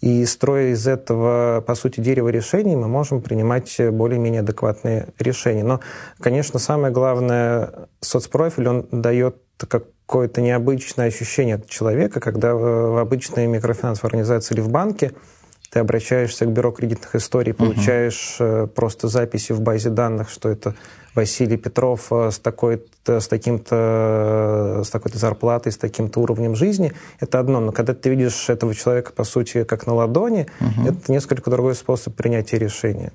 И 0.00 0.26
строя 0.26 0.72
из 0.72 0.86
этого, 0.86 1.62
по 1.66 1.74
сути, 1.74 2.00
дерева 2.00 2.28
решений, 2.28 2.76
мы 2.76 2.88
можем 2.88 3.22
принимать 3.22 3.74
более-менее 3.78 4.40
адекватные 4.40 5.08
решения. 5.18 5.64
Но, 5.64 5.80
конечно, 6.20 6.58
самое 6.58 6.92
главное, 6.92 7.88
соцпрофиль, 8.00 8.68
он 8.68 8.86
дает 8.90 9.36
какое-то 9.56 10.42
необычное 10.42 11.06
ощущение 11.06 11.54
от 11.54 11.68
человека, 11.70 12.20
когда 12.20 12.54
в 12.54 13.00
обычной 13.00 13.46
микрофинансовой 13.46 14.08
организации 14.08 14.54
или 14.54 14.60
в 14.60 14.68
банке– 14.68 15.12
ты 15.74 15.80
обращаешься 15.80 16.46
к 16.46 16.50
бюро 16.50 16.70
кредитных 16.70 17.16
историй, 17.16 17.52
получаешь 17.52 18.36
угу. 18.38 18.68
просто 18.68 19.08
записи 19.08 19.50
в 19.50 19.60
базе 19.60 19.90
данных, 19.90 20.30
что 20.30 20.48
это 20.48 20.76
Василий 21.16 21.56
Петров 21.56 22.12
э, 22.12 22.30
с, 22.30 22.38
такой 22.38 22.84
с, 23.04 23.26
таким-то, 23.26 24.82
с 24.84 24.88
такой-то 24.88 25.18
зарплатой, 25.18 25.72
с 25.72 25.76
таким-то 25.76 26.20
уровнем 26.20 26.54
жизни, 26.54 26.92
это 27.18 27.40
одно. 27.40 27.58
Но 27.58 27.72
когда 27.72 27.92
ты 27.92 28.10
видишь 28.10 28.48
этого 28.48 28.72
человека, 28.72 29.12
по 29.12 29.24
сути, 29.24 29.64
как 29.64 29.88
на 29.88 29.94
ладони, 29.94 30.46
угу. 30.60 30.88
это 30.90 31.10
несколько 31.10 31.50
другой 31.50 31.74
способ 31.74 32.14
принятия 32.14 32.58
решения. 32.58 33.10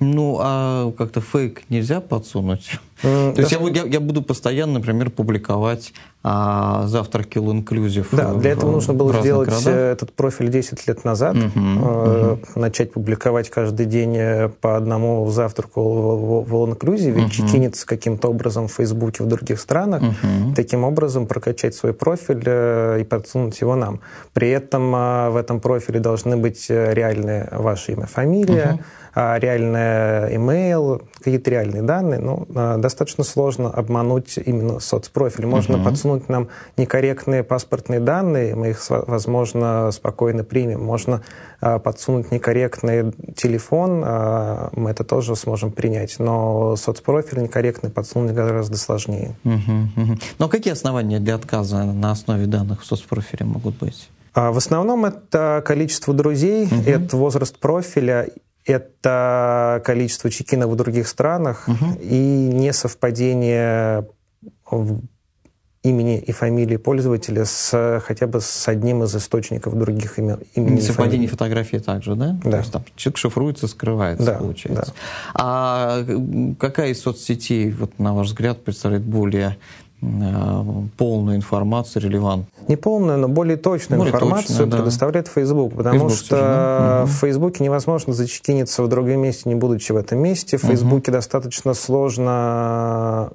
Ну, 0.00 0.38
а 0.40 0.90
как-то 0.98 1.20
фейк 1.20 1.62
нельзя 1.68 2.00
подсунуть? 2.00 2.80
То 3.02 3.34
есть 3.36 3.52
я, 3.52 3.58
я, 3.58 3.84
я 3.84 4.00
буду 4.00 4.22
постоянно, 4.22 4.74
например, 4.74 5.10
публиковать 5.10 5.92
а, 6.22 6.86
завтраки 6.86 7.38
All 7.38 7.62
Inclusive. 7.62 8.06
Да, 8.12 8.32
для 8.32 8.52
этого 8.52 8.72
нужно 8.72 8.94
было 8.94 9.20
сделать 9.20 9.48
городах. 9.48 9.74
Э, 9.74 9.92
этот 9.92 10.12
профиль 10.14 10.48
10 10.48 10.88
лет 10.88 11.04
назад, 11.04 11.36
угу, 11.36 11.44
э, 11.54 12.32
угу. 12.32 12.60
начать 12.60 12.92
публиковать 12.92 13.50
каждый 13.50 13.84
день 13.84 14.16
э, 14.16 14.48
по 14.48 14.76
одному 14.76 15.28
завтраку 15.30 15.82
в, 15.82 16.48
в 16.48 16.54
All 16.54 16.78
Inclusive, 16.78 17.28
чекиниться 17.30 17.86
каким-то 17.86 18.28
образом 18.28 18.68
в 18.68 18.72
Фейсбуке 18.72 19.22
в 19.22 19.26
других 19.26 19.60
странах, 19.60 20.02
угу. 20.02 20.54
таким 20.56 20.84
образом 20.84 21.26
прокачать 21.26 21.74
свой 21.74 21.92
профиль 21.92 22.42
э, 22.46 23.00
и 23.02 23.04
подсунуть 23.04 23.60
его 23.60 23.76
нам. 23.76 24.00
При 24.32 24.48
этом 24.48 24.94
э, 24.94 25.30
в 25.30 25.36
этом 25.36 25.60
профиле 25.60 26.00
должны 26.00 26.38
быть 26.38 26.70
реальные 26.70 27.48
ваши 27.52 27.92
имя, 27.92 28.06
фамилия, 28.06 28.80
а, 28.80 28.84
реальный 29.14 30.36
имейл, 30.36 31.02
какие-то 31.18 31.50
реальные 31.50 31.82
данные, 31.82 32.20
ну, 32.20 32.46
а, 32.54 32.78
достаточно 32.78 33.24
сложно 33.24 33.70
обмануть 33.70 34.38
именно 34.44 34.80
соцпрофиль. 34.80 35.46
Можно 35.46 35.76
uh-huh. 35.76 35.84
подсунуть 35.84 36.28
нам 36.28 36.48
некорректные 36.76 37.44
паспортные 37.44 38.00
данные, 38.00 38.54
мы 38.54 38.70
их, 38.70 38.84
возможно, 38.88 39.90
спокойно 39.92 40.44
примем. 40.44 40.82
Можно 40.82 41.22
а, 41.60 41.78
подсунуть 41.78 42.32
некорректный 42.32 43.12
телефон, 43.36 44.00
мы 44.00 44.90
это 44.90 45.04
тоже 45.04 45.36
сможем 45.36 45.70
принять. 45.70 46.18
Но 46.18 46.76
соцпрофиль 46.76 47.42
некорректный 47.42 47.90
подсунуть 47.90 48.32
гораздо 48.32 48.76
сложнее. 48.76 49.36
Uh-huh, 49.44 49.86
uh-huh. 49.96 50.22
Но 50.38 50.48
какие 50.48 50.72
основания 50.72 51.20
для 51.20 51.36
отказа 51.36 51.84
на 51.84 52.10
основе 52.10 52.46
данных 52.46 52.82
в 52.82 52.86
соцпрофиле 52.86 53.46
могут 53.46 53.76
быть? 53.76 54.10
В 54.34 54.56
основном 54.56 55.04
это 55.04 55.62
количество 55.64 56.12
друзей, 56.12 56.66
угу. 56.66 56.74
это 56.86 57.16
возраст 57.16 57.56
профиля 57.56 58.28
это 58.64 59.82
количество 59.84 60.30
чекинов 60.30 60.70
в 60.70 60.76
других 60.76 61.08
странах 61.08 61.68
угу. 61.68 61.98
и 62.00 62.50
несовпадение 62.52 64.06
имени 65.84 66.18
и 66.18 66.32
фамилии 66.32 66.78
пользователя 66.78 67.44
с 67.44 68.00
хотя 68.04 68.26
бы 68.26 68.40
с 68.40 68.68
одним 68.68 69.04
из 69.04 69.14
источников 69.14 69.78
других 69.78 70.18
имен. 70.18 70.40
Имени 70.54 70.80
Совпадение 70.80 71.28
фотографии 71.28 71.76
также, 71.76 72.16
да? 72.16 72.38
Да. 72.42 72.50
То 72.50 72.56
есть 72.56 72.72
там 72.72 72.84
человек 72.96 73.18
шифруется, 73.18 73.68
скрывается, 73.68 74.24
да, 74.24 74.38
получается. 74.38 74.92
Да. 74.92 75.32
А 75.34 76.06
какая 76.58 76.90
из 76.90 77.02
соцсетей, 77.02 77.70
вот, 77.70 77.98
на 77.98 78.14
ваш 78.14 78.28
взгляд, 78.28 78.64
представляет 78.64 79.04
более 79.04 79.58
полную 80.96 81.36
информацию, 81.36 82.02
релевантную. 82.02 82.46
Не 82.68 82.76
полную, 82.76 83.18
но 83.18 83.28
более 83.28 83.56
точную 83.56 83.98
более 83.98 84.14
информацию 84.14 84.48
точную, 84.48 84.70
да. 84.70 84.76
предоставляет 84.78 85.28
Facebook, 85.28 85.74
потому 85.74 86.08
Facebook 86.08 86.24
что 86.24 86.36
да? 86.36 87.04
в 87.06 87.10
Фейсбуке 87.10 87.64
невозможно 87.64 88.12
зачекиниться 88.12 88.82
в 88.82 88.88
другом 88.88 89.20
месте, 89.20 89.48
не 89.48 89.54
будучи 89.54 89.92
в 89.92 89.96
этом 89.96 90.18
месте. 90.18 90.56
В 90.56 90.62
Фейсбуке 90.62 91.10
угу. 91.10 91.18
достаточно 91.18 91.74
сложно 91.74 93.32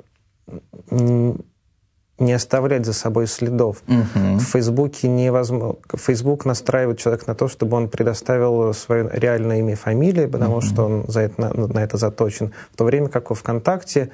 не 2.20 2.34
оставлять 2.34 2.86
за 2.86 2.94
собой 2.94 3.28
следов. 3.28 3.82
Угу. 3.88 4.38
В 4.38 4.42
Фейсбуке 4.42 5.08
невозможно. 5.08 5.78
Фейсбук 5.96 6.46
настраивает 6.46 7.00
человека 7.00 7.26
на 7.28 7.36
то, 7.36 7.48
чтобы 7.48 7.78
он 7.78 7.90
предоставил 7.90 8.74
свое 8.74 9.10
реальное 9.14 9.60
имя 9.60 9.74
и 9.74 9.76
фамилию, 9.76 10.30
потому 10.30 10.58
угу. 10.58 10.62
что 10.62 10.86
он 10.86 11.06
за 11.08 11.22
это, 11.22 11.42
на, 11.42 11.68
на 11.68 11.80
это 11.80 11.98
заточен. 11.98 12.52
В 12.74 12.78
то 12.78 12.84
время 12.84 13.08
как 13.08 13.30
во 13.30 13.36
ВКонтакте 13.36 14.10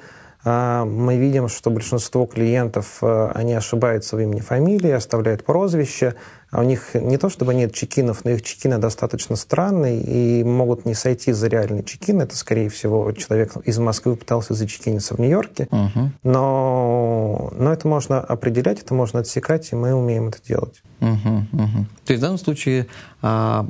мы 0.46 1.16
видим, 1.16 1.48
что 1.48 1.70
большинство 1.70 2.24
клиентов, 2.24 2.98
э, 3.02 3.30
они 3.34 3.54
ошибаются 3.54 4.16
в 4.16 4.20
имени 4.20 4.40
фамилии, 4.40 4.92
оставляют 4.92 5.44
прозвище, 5.44 6.14
а 6.56 6.60
у 6.60 6.62
них 6.62 6.94
не 6.94 7.18
то 7.18 7.28
чтобы 7.28 7.52
нет 7.52 7.74
чекинов, 7.74 8.24
но 8.24 8.30
их 8.30 8.42
чекины 8.42 8.78
достаточно 8.78 9.36
странные 9.36 10.00
и 10.00 10.42
могут 10.42 10.86
не 10.86 10.94
сойти 10.94 11.32
за 11.32 11.48
реальный 11.48 11.84
чекин. 11.84 12.22
Это, 12.22 12.34
скорее 12.34 12.70
всего, 12.70 13.12
человек 13.12 13.58
из 13.66 13.78
Москвы 13.78 14.16
пытался 14.16 14.54
зачекиниться 14.54 15.14
в 15.14 15.18
Нью-Йорке. 15.18 15.68
Uh-huh. 15.70 16.08
Но, 16.22 17.52
но 17.58 17.72
это 17.74 17.86
можно 17.86 18.20
определять, 18.20 18.80
это 18.80 18.94
можно 18.94 19.20
отсекать, 19.20 19.70
и 19.72 19.76
мы 19.76 19.92
умеем 19.92 20.28
это 20.28 20.38
делать. 20.42 20.82
Uh-huh, 21.00 21.42
uh-huh. 21.52 21.84
То 22.06 22.12
есть 22.14 22.20
в 22.20 22.22
данном 22.22 22.38
случае 22.38 22.86
а, 23.20 23.62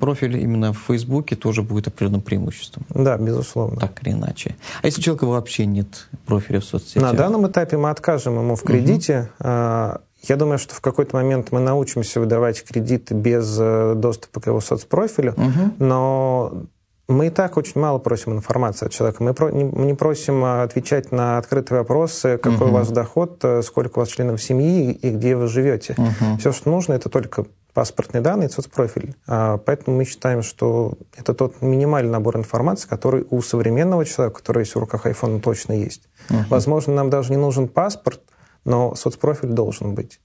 профиль 0.00 0.38
именно 0.38 0.72
в 0.72 0.78
Фейсбуке 0.86 1.36
тоже 1.36 1.60
будет 1.60 1.88
определенным 1.88 2.22
преимуществом? 2.22 2.86
Да, 2.88 3.18
безусловно. 3.18 3.78
Так 3.78 4.02
или 4.02 4.14
иначе. 4.14 4.56
А 4.80 4.86
если 4.86 5.02
у 5.02 5.04
человека 5.04 5.26
вообще 5.26 5.66
нет 5.66 6.08
профиля 6.24 6.60
в 6.60 6.64
соцсетях? 6.64 7.02
На 7.02 7.12
данном 7.12 7.46
этапе 7.46 7.76
мы 7.76 7.90
откажем 7.90 8.38
ему 8.38 8.56
в 8.56 8.62
кредите. 8.62 9.28
Uh-huh. 9.38 10.00
Я 10.28 10.36
думаю, 10.36 10.58
что 10.58 10.74
в 10.74 10.80
какой-то 10.80 11.16
момент 11.16 11.52
мы 11.52 11.60
научимся 11.60 12.20
выдавать 12.20 12.62
кредиты 12.64 13.14
без 13.14 13.56
э, 13.58 13.94
доступа 13.96 14.40
к 14.40 14.46
его 14.46 14.60
соцпрофилю, 14.60 15.32
угу. 15.32 15.72
но 15.78 16.66
мы 17.08 17.28
и 17.28 17.30
так 17.30 17.56
очень 17.56 17.80
мало 17.80 17.98
просим 17.98 18.32
информации 18.32 18.86
от 18.86 18.92
человека. 18.92 19.22
Мы, 19.22 19.32
про, 19.32 19.50
не, 19.50 19.94
просим 19.94 20.42
а, 20.44 20.62
отвечать 20.62 21.12
на 21.12 21.38
открытые 21.38 21.78
вопросы, 21.78 22.36
какой 22.36 22.66
uh-huh. 22.66 22.70
у 22.70 22.72
вас 22.72 22.90
доход, 22.90 23.38
э, 23.44 23.62
сколько 23.62 23.98
у 23.98 24.00
вас 24.00 24.08
членов 24.08 24.42
семьи 24.42 24.90
и 24.90 25.10
где 25.10 25.36
вы 25.36 25.46
живете. 25.46 25.94
Uh-huh. 25.96 26.38
Все, 26.38 26.50
что 26.50 26.68
нужно, 26.68 26.94
это 26.94 27.08
только 27.08 27.46
паспортные 27.74 28.22
данные 28.22 28.48
и 28.48 28.52
соцпрофиль. 28.52 29.14
А, 29.28 29.58
поэтому 29.58 29.98
мы 29.98 30.04
считаем, 30.04 30.42
что 30.42 30.94
это 31.16 31.32
тот 31.32 31.62
минимальный 31.62 32.10
набор 32.10 32.38
информации, 32.38 32.88
который 32.88 33.24
у 33.30 33.40
современного 33.40 34.04
человека, 34.04 34.38
который 34.38 34.60
есть 34.60 34.74
в 34.74 34.78
руках 34.78 35.06
iPhone, 35.06 35.40
точно 35.40 35.74
есть. 35.74 36.08
Uh-huh. 36.28 36.44
Возможно, 36.50 36.92
нам 36.94 37.08
даже 37.08 37.30
не 37.30 37.38
нужен 37.38 37.68
паспорт, 37.68 38.20
но 38.64 38.96
соцпрофиль 38.96 39.50
должен 39.50 39.94
быть. 39.94 40.20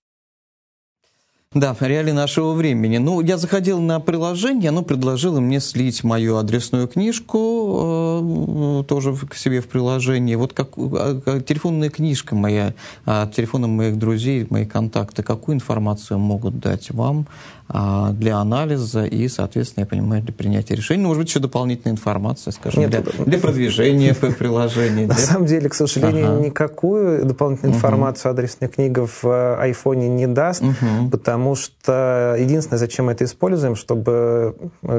Да, 1.53 1.75
реалии 1.81 2.13
нашего 2.13 2.53
времени. 2.53 2.97
Ну, 2.97 3.19
я 3.19 3.35
заходил 3.35 3.81
на 3.81 3.99
приложение, 3.99 4.69
оно 4.69 4.83
предложило 4.83 5.41
мне 5.41 5.59
слить 5.59 6.01
мою 6.01 6.37
адресную 6.37 6.87
книжку, 6.87 8.79
э, 8.79 8.83
тоже 8.87 9.13
к 9.13 9.35
себе 9.35 9.59
в 9.59 9.67
приложении. 9.67 10.35
Вот 10.35 10.53
как 10.53 10.69
э, 10.77 11.41
телефонная 11.45 11.89
книжка 11.89 12.35
моя, 12.35 12.73
э, 13.05 13.27
телефоном 13.35 13.71
моих 13.71 13.99
друзей, 13.99 14.47
мои 14.49 14.65
контакты, 14.65 15.23
какую 15.23 15.55
информацию 15.55 16.19
могут 16.19 16.57
дать 16.59 16.89
вам 16.91 17.27
а, 17.60 17.60
для 18.13 18.37
анализа 18.37 19.05
и, 19.05 19.27
соответственно, 19.27 19.83
я 19.83 19.87
понимаю, 19.87 20.21
для 20.21 20.33
принятия 20.33 20.75
решений. 20.75 21.01
Ну, 21.01 21.09
может 21.09 21.21
быть, 21.21 21.29
еще 21.29 21.39
дополнительная 21.39 21.93
информация, 21.93 22.51
скажем, 22.51 22.81
Нет, 22.81 22.89
для, 22.89 23.01
для 23.01 23.37
продвижения 23.37 24.13
приложения. 24.39 25.07
На 25.07 25.15
самом 25.15 25.45
деле, 25.45 25.69
к 25.69 25.73
сожалению, 25.73 26.39
никакую 26.39 27.25
дополнительную 27.25 27.75
информацию 27.75 28.31
адресная 28.31 28.69
книга 28.69 29.07
в 29.07 29.55
айфоне 29.59 30.09
не 30.09 30.27
даст, 30.27 30.63
потому 31.11 31.55
что 31.55 32.35
единственное, 32.37 32.79
зачем 32.79 33.05
мы 33.05 33.13
это 33.13 33.25
используем, 33.25 33.75
чтобы 33.75 34.55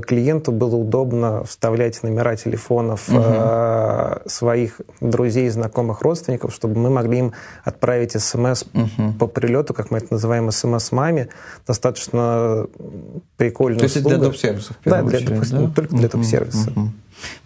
клиенту 0.07 0.53
было 0.53 0.77
удобно 0.77 1.45
вставлять 1.45 2.03
номера 2.03 2.37
телефонов 2.37 3.09
э, 3.09 4.19
своих 4.27 4.81
друзей, 5.01 5.49
знакомых, 5.49 6.03
родственников, 6.03 6.55
чтобы 6.55 6.79
мы 6.79 6.91
могли 6.91 7.19
им 7.19 7.33
отправить 7.65 8.13
смс 8.13 8.65
по 9.19 9.27
прилету, 9.27 9.75
как 9.75 9.91
мы 9.91 9.99
это 9.99 10.09
называем, 10.11 10.51
смс-маме, 10.51 11.29
достаточно 11.67 12.62
прикольную 13.37 13.79
То 13.79 13.85
есть 13.85 14.03
для 14.03 14.19
доп-сервисов? 14.19 14.77
Да, 14.85 15.03
для, 15.03 15.19
очередь, 15.19 15.51
да? 15.51 15.69
только 15.69 15.97
для. 15.97 16.09
Uh-huh, 16.09 16.75
uh-huh. 16.75 16.89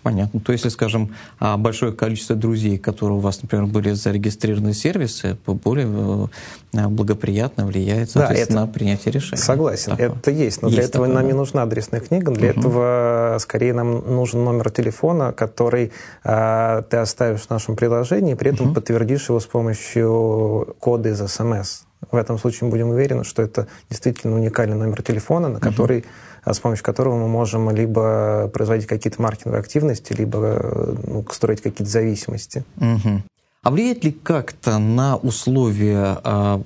Понятно. 0.02 0.40
То 0.40 0.52
если, 0.52 0.68
скажем, 0.68 1.14
а, 1.38 1.57
большое 1.57 1.92
количество 1.92 2.37
друзей, 2.37 2.79
которые 2.79 3.18
у 3.18 3.20
вас, 3.20 3.42
например, 3.42 3.66
были 3.66 3.92
зарегистрированы 3.92 4.72
сервисы, 4.72 5.37
более 5.46 6.31
э, 6.72 6.88
благоприятно 6.88 7.66
влияет, 7.66 8.11
соответственно, 8.11 8.61
да, 8.61 8.64
это... 8.64 8.68
на 8.68 8.72
принятие 8.72 9.12
решения. 9.12 9.42
Согласен, 9.42 9.92
такое. 9.92 10.09
это 10.09 10.31
есть. 10.31 10.62
Но 10.62 10.68
есть 10.68 10.79
для 10.79 10.87
этого 10.87 11.07
такое, 11.07 11.14
нам 11.14 11.24
да? 11.24 11.33
не 11.33 11.37
нужна 11.37 11.62
адресная 11.62 12.00
книга. 12.00 12.33
Для 12.33 12.50
угу. 12.50 12.61
этого 12.61 13.37
скорее 13.40 13.72
нам 13.72 14.14
нужен 14.14 14.44
номер 14.44 14.70
телефона, 14.70 15.33
который 15.33 15.92
а, 16.24 16.83
ты 16.83 16.98
оставишь 16.98 17.42
в 17.42 17.50
нашем 17.50 17.76
приложении, 17.76 18.35
при 18.35 18.52
этом 18.52 18.66
угу. 18.66 18.74
подтвердишь 18.76 19.29
его 19.29 19.40
с 19.40 19.46
помощью 19.46 20.76
кода 20.79 21.11
из 21.11 21.18
СМС. 21.18 21.86
В 22.11 22.16
этом 22.16 22.38
случае 22.38 22.66
мы 22.66 22.70
будем 22.70 22.88
уверены, 22.90 23.24
что 23.24 23.42
это 23.42 23.66
действительно 23.90 24.37
уникальный 24.37 24.76
номер 24.76 25.02
телефона, 25.02 25.48
на 25.48 25.61
который, 25.61 26.04
uh-huh. 26.44 26.52
с 26.52 26.61
помощью 26.61 26.85
которого 26.85 27.16
мы 27.16 27.28
можем 27.28 27.70
либо 27.70 28.48
производить 28.52 28.87
какие-то 28.87 29.20
маркетинговые 29.20 29.61
активности, 29.61 30.12
либо 30.12 30.96
ну, 31.06 31.24
строить 31.32 31.62
какие-то 31.62 31.90
зависимости. 31.90 32.64
Uh-huh. 32.76 33.20
А 33.62 33.70
влияет 33.70 34.04
ли 34.04 34.12
как-то 34.12 34.78
на 34.78 35.16
условия 35.16 36.18
а, 36.22 36.62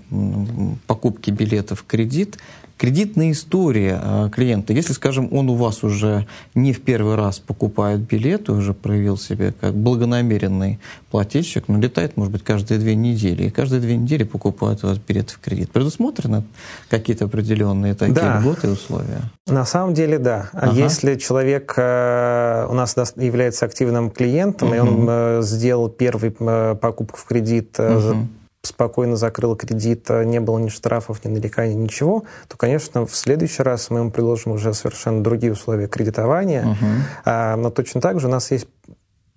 покупки 0.87 1.31
билетов 1.31 1.81
в 1.81 1.87
кредит 1.87 2.39
Кредитная 2.81 3.33
история 3.33 4.01
э, 4.03 4.31
клиента, 4.35 4.73
если, 4.73 4.95
скажем, 4.95 5.29
он 5.33 5.51
у 5.51 5.55
вас 5.55 5.85
уже 5.85 6.27
не 6.55 6.73
в 6.73 6.81
первый 6.81 7.15
раз 7.15 7.39
покупает 7.39 8.01
билеты, 8.01 8.53
уже 8.53 8.73
проявил 8.73 9.19
себя 9.19 9.53
как 9.53 9.75
благонамеренный 9.75 10.81
плательщик, 11.11 11.69
но 11.69 11.79
летает, 11.79 12.17
может 12.17 12.33
быть, 12.33 12.43
каждые 12.43 12.81
две 12.81 12.95
недели, 12.95 13.43
и 13.43 13.51
каждые 13.51 13.83
две 13.83 13.99
недели 13.99 14.23
покупает 14.25 14.83
у 14.83 14.87
вас 14.87 14.97
билеты 14.97 15.35
в 15.35 15.41
кредит. 15.41 15.71
Предусмотрены 15.71 16.43
какие-то 16.89 17.27
определенные 17.27 17.93
такие 17.93 18.15
да. 18.15 18.41
льготы 18.41 18.69
и 18.69 18.71
условия? 18.71 19.21
На 19.47 19.67
самом 19.67 19.93
деле, 19.93 20.19
да. 20.19 20.49
Ага. 20.55 20.73
Если 20.73 21.17
человек 21.17 21.75
э, 21.77 22.67
у 22.67 22.73
нас 22.73 22.97
является 23.17 23.67
активным 23.67 24.09
клиентом, 24.11 24.69
угу. 24.69 24.75
и 24.75 24.79
он 24.79 25.07
э, 25.07 25.41
сделал 25.43 25.91
первый 25.91 26.31
покупку 26.31 27.19
в 27.19 27.25
кредит 27.27 27.79
угу 27.79 28.27
спокойно 28.63 29.17
закрыл 29.17 29.57
кредит, 29.57 30.11
а 30.11 30.25
не 30.25 30.41
было 30.41 30.59
ни 30.59 30.69
штрафов, 30.69 31.25
ни 31.25 31.29
нареканий, 31.29 31.75
ничего, 31.75 32.25
то, 32.49 32.57
конечно, 32.57 33.07
в 33.07 33.15
следующий 33.17 33.63
раз 33.63 33.91
мы 33.91 34.01
ему 34.01 34.11
предложим 34.11 34.53
уже 34.53 34.75
совершенно 34.75 35.23
другие 35.23 35.53
условия 35.53 35.89
кредитования. 35.89 36.65
Uh-huh. 36.65 37.01
А, 37.25 37.57
но 37.57 37.71
точно 37.71 38.01
так 38.01 38.21
же 38.21 38.27
у 38.27 38.31
нас 38.31 38.51
есть 38.51 38.67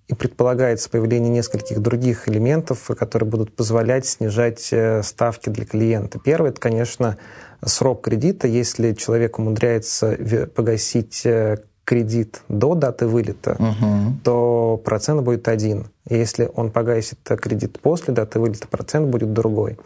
и 0.06 0.14
предполагается 0.14 0.90
появление 0.90 1.30
нескольких 1.30 1.80
других 1.80 2.28
элементов, 2.28 2.90
которые 2.98 3.28
будут 3.28 3.56
позволять 3.56 4.04
снижать 4.04 4.68
э, 4.70 5.02
ставки 5.02 5.48
для 5.48 5.64
клиента. 5.64 6.18
Первый, 6.22 6.50
это, 6.50 6.60
конечно, 6.60 7.16
срок 7.64 8.02
кредита. 8.02 8.46
Если 8.46 8.92
человек 8.92 9.38
умудряется 9.38 10.18
погасить 10.54 11.24
э, 11.24 11.56
кредит 11.84 12.42
до 12.48 12.74
даты 12.74 13.06
вылета, 13.06 13.56
угу. 13.58 14.18
то 14.22 14.82
процент 14.84 15.22
будет 15.22 15.48
один. 15.48 15.86
Если 16.08 16.50
он 16.54 16.70
погасит 16.70 17.18
кредит 17.40 17.80
после 17.80 18.12
даты 18.12 18.38
вылета, 18.38 18.68
процент 18.68 19.08
будет 19.08 19.32
другой. 19.32 19.78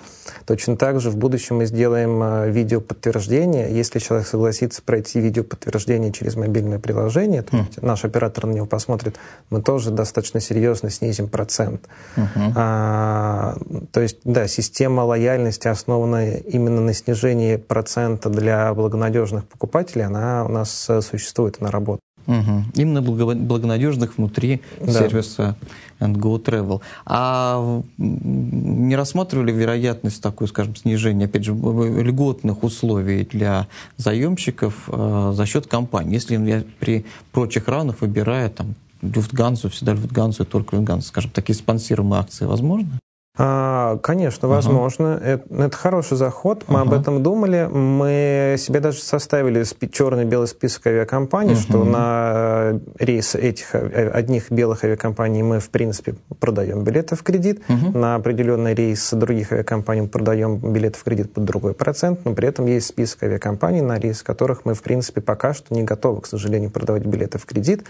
Точно 0.47 0.77
так 0.77 1.01
же 1.01 1.11
в 1.11 1.17
будущем 1.17 1.59
мы 1.59 1.67
сделаем 1.67 2.21
э, 2.21 2.51
видеоподтверждение. 2.51 3.73
Если 3.73 4.01
человек 4.01 4.27
согласится 4.27 4.83
пройти 4.83 5.21
видеоподтверждение 5.21 6.13
через 6.13 6.35
мобильное 6.35 6.81
приложение, 6.81 7.43
то 7.43 7.59
есть 7.59 7.81
наш 7.81 8.05
оператор 8.05 8.47
на 8.47 8.53
него 8.53 8.67
посмотрит, 8.67 9.17
мы 9.51 9.63
тоже 9.63 9.93
достаточно 9.93 10.41
серьезно 10.41 10.91
снизим 10.91 11.29
процент. 11.29 11.89
Uh-huh. 12.17 12.53
А, 12.57 13.57
то 13.93 14.01
есть, 14.01 14.19
да, 14.25 14.49
система 14.49 15.03
лояльности, 15.03 15.69
основанная 15.69 16.39
именно 16.39 16.81
на 16.81 16.95
снижении 16.95 17.55
процента 17.55 18.29
для 18.29 18.75
благонадежных 18.75 19.47
покупателей, 19.47 20.05
она 20.05 20.45
у 20.45 20.49
нас 20.49 20.87
э, 20.91 21.01
существует, 21.01 21.59
она 21.61 21.71
работает. 21.71 22.08
Угу. 22.29 22.65
Именно 22.75 23.01
благонадежных 23.01 24.19
внутри 24.19 24.61
да. 24.81 24.93
сервиса 24.93 25.57
and 25.99 26.17
Go 26.17 26.43
Travel. 26.43 26.83
А 27.07 27.83
не 27.97 28.95
рассматривали 28.97 29.51
вероятность 29.51 30.23
такой, 30.23 30.47
скажем, 30.47 30.77
снижения, 30.77 31.25
опять 31.25 31.45
же, 31.45 31.55
льготных 31.55 32.63
условий 32.63 33.25
для 33.25 33.67
заемщиков 33.97 34.75
э, 34.89 35.33
за 35.35 35.47
счет 35.47 35.67
компании? 35.67 36.15
Если 36.15 36.37
я 36.37 36.63
при 36.79 37.07
прочих 37.33 37.67
равных 37.67 38.03
выбираю 38.03 38.51
там 38.51 38.75
Люфтгансу, 39.01 39.71
всегда 39.71 39.95
Люфтгансу 39.95 40.43
и 40.43 40.47
только 40.47 40.77
Люфтгансу, 40.77 41.09
скажем, 41.09 41.31
такие 41.31 41.57
спонсируемые 41.57 42.21
акции 42.21 42.45
возможно? 42.45 42.91
А, 43.41 43.99
конечно, 43.99 44.49
возможно. 44.49 45.21
Uh-huh. 45.23 45.25
Это, 45.25 45.63
это 45.67 45.77
хороший 45.77 46.17
заход. 46.17 46.65
Мы 46.67 46.81
uh-huh. 46.81 46.83
об 46.83 46.93
этом 46.93 47.23
думали. 47.23 47.69
Мы 47.71 48.57
себе 48.59 48.81
даже 48.81 48.99
составили 48.99 49.65
черный 49.93 50.25
белый 50.25 50.49
список 50.49 50.89
авиакомпаний, 50.89 51.55
uh-huh. 51.55 51.69
что 51.69 51.85
на 51.85 52.81
рейсы 52.99 53.39
этих 53.39 53.77
одних 53.77 54.51
белых 54.51 54.83
авиакомпаний 54.83 55.43
мы, 55.43 55.61
в 55.61 55.71
принципе, 55.71 56.17
продаем 56.41 56.83
билеты 56.83 57.15
в 57.15 57.23
кредит. 57.23 57.63
Uh-huh. 57.69 57.97
На 57.97 58.17
определенный 58.17 58.75
рейс 58.75 59.13
других 59.13 59.53
авиакомпаний 59.53 60.03
мы 60.03 60.09
продаем 60.09 60.57
билеты 60.57 60.99
в 60.99 61.05
кредит 61.05 61.33
под 61.33 61.45
другой 61.45 61.75
процент. 61.75 62.25
Но 62.25 62.35
при 62.35 62.49
этом 62.49 62.67
есть 62.67 62.89
список 62.89 63.23
авиакомпаний, 63.23 63.83
на 63.83 64.01
рейс 64.01 64.25
которых 64.25 64.65
мы, 64.65 64.75
в 64.75 64.83
принципе, 64.83 65.21
пока 65.21 65.55
что 65.55 65.73
не 65.73 65.85
готовы, 65.85 66.23
к 66.23 66.27
сожалению, 66.27 66.71
продавать 66.71 67.07
билеты 67.07 67.39
в 67.39 67.47
кредит. 67.47 67.85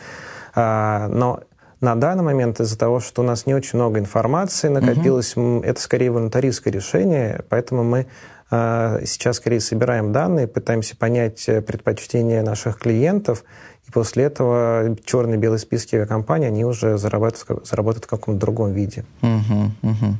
А, 0.54 1.08
но 1.08 1.40
на 1.80 1.94
данный 1.94 2.24
момент 2.24 2.60
из-за 2.60 2.78
того, 2.78 3.00
что 3.00 3.22
у 3.22 3.24
нас 3.24 3.46
не 3.46 3.54
очень 3.54 3.78
много 3.78 3.98
информации 3.98 4.68
накопилось, 4.68 5.36
угу. 5.36 5.60
это 5.62 5.80
скорее 5.80 6.10
волонтаристское 6.10 6.72
решение, 6.72 7.44
поэтому 7.48 7.84
мы 7.84 8.06
э, 8.50 9.04
сейчас 9.04 9.36
скорее 9.36 9.60
собираем 9.60 10.12
данные, 10.12 10.48
пытаемся 10.48 10.96
понять 10.96 11.48
э, 11.48 11.62
предпочтения 11.62 12.42
наших 12.42 12.78
клиентов, 12.78 13.44
и 13.86 13.90
после 13.90 14.24
этого 14.24 14.96
черные 15.04 15.38
белые 15.38 15.58
списки 15.58 15.94
авиакомпаний, 15.94 16.48
они 16.48 16.64
уже 16.64 16.98
заработают, 16.98 17.66
заработают 17.66 18.04
в 18.04 18.08
каком-то 18.08 18.40
другом 18.40 18.72
виде. 18.72 19.04
Угу, 19.22 19.90
угу. 19.90 20.16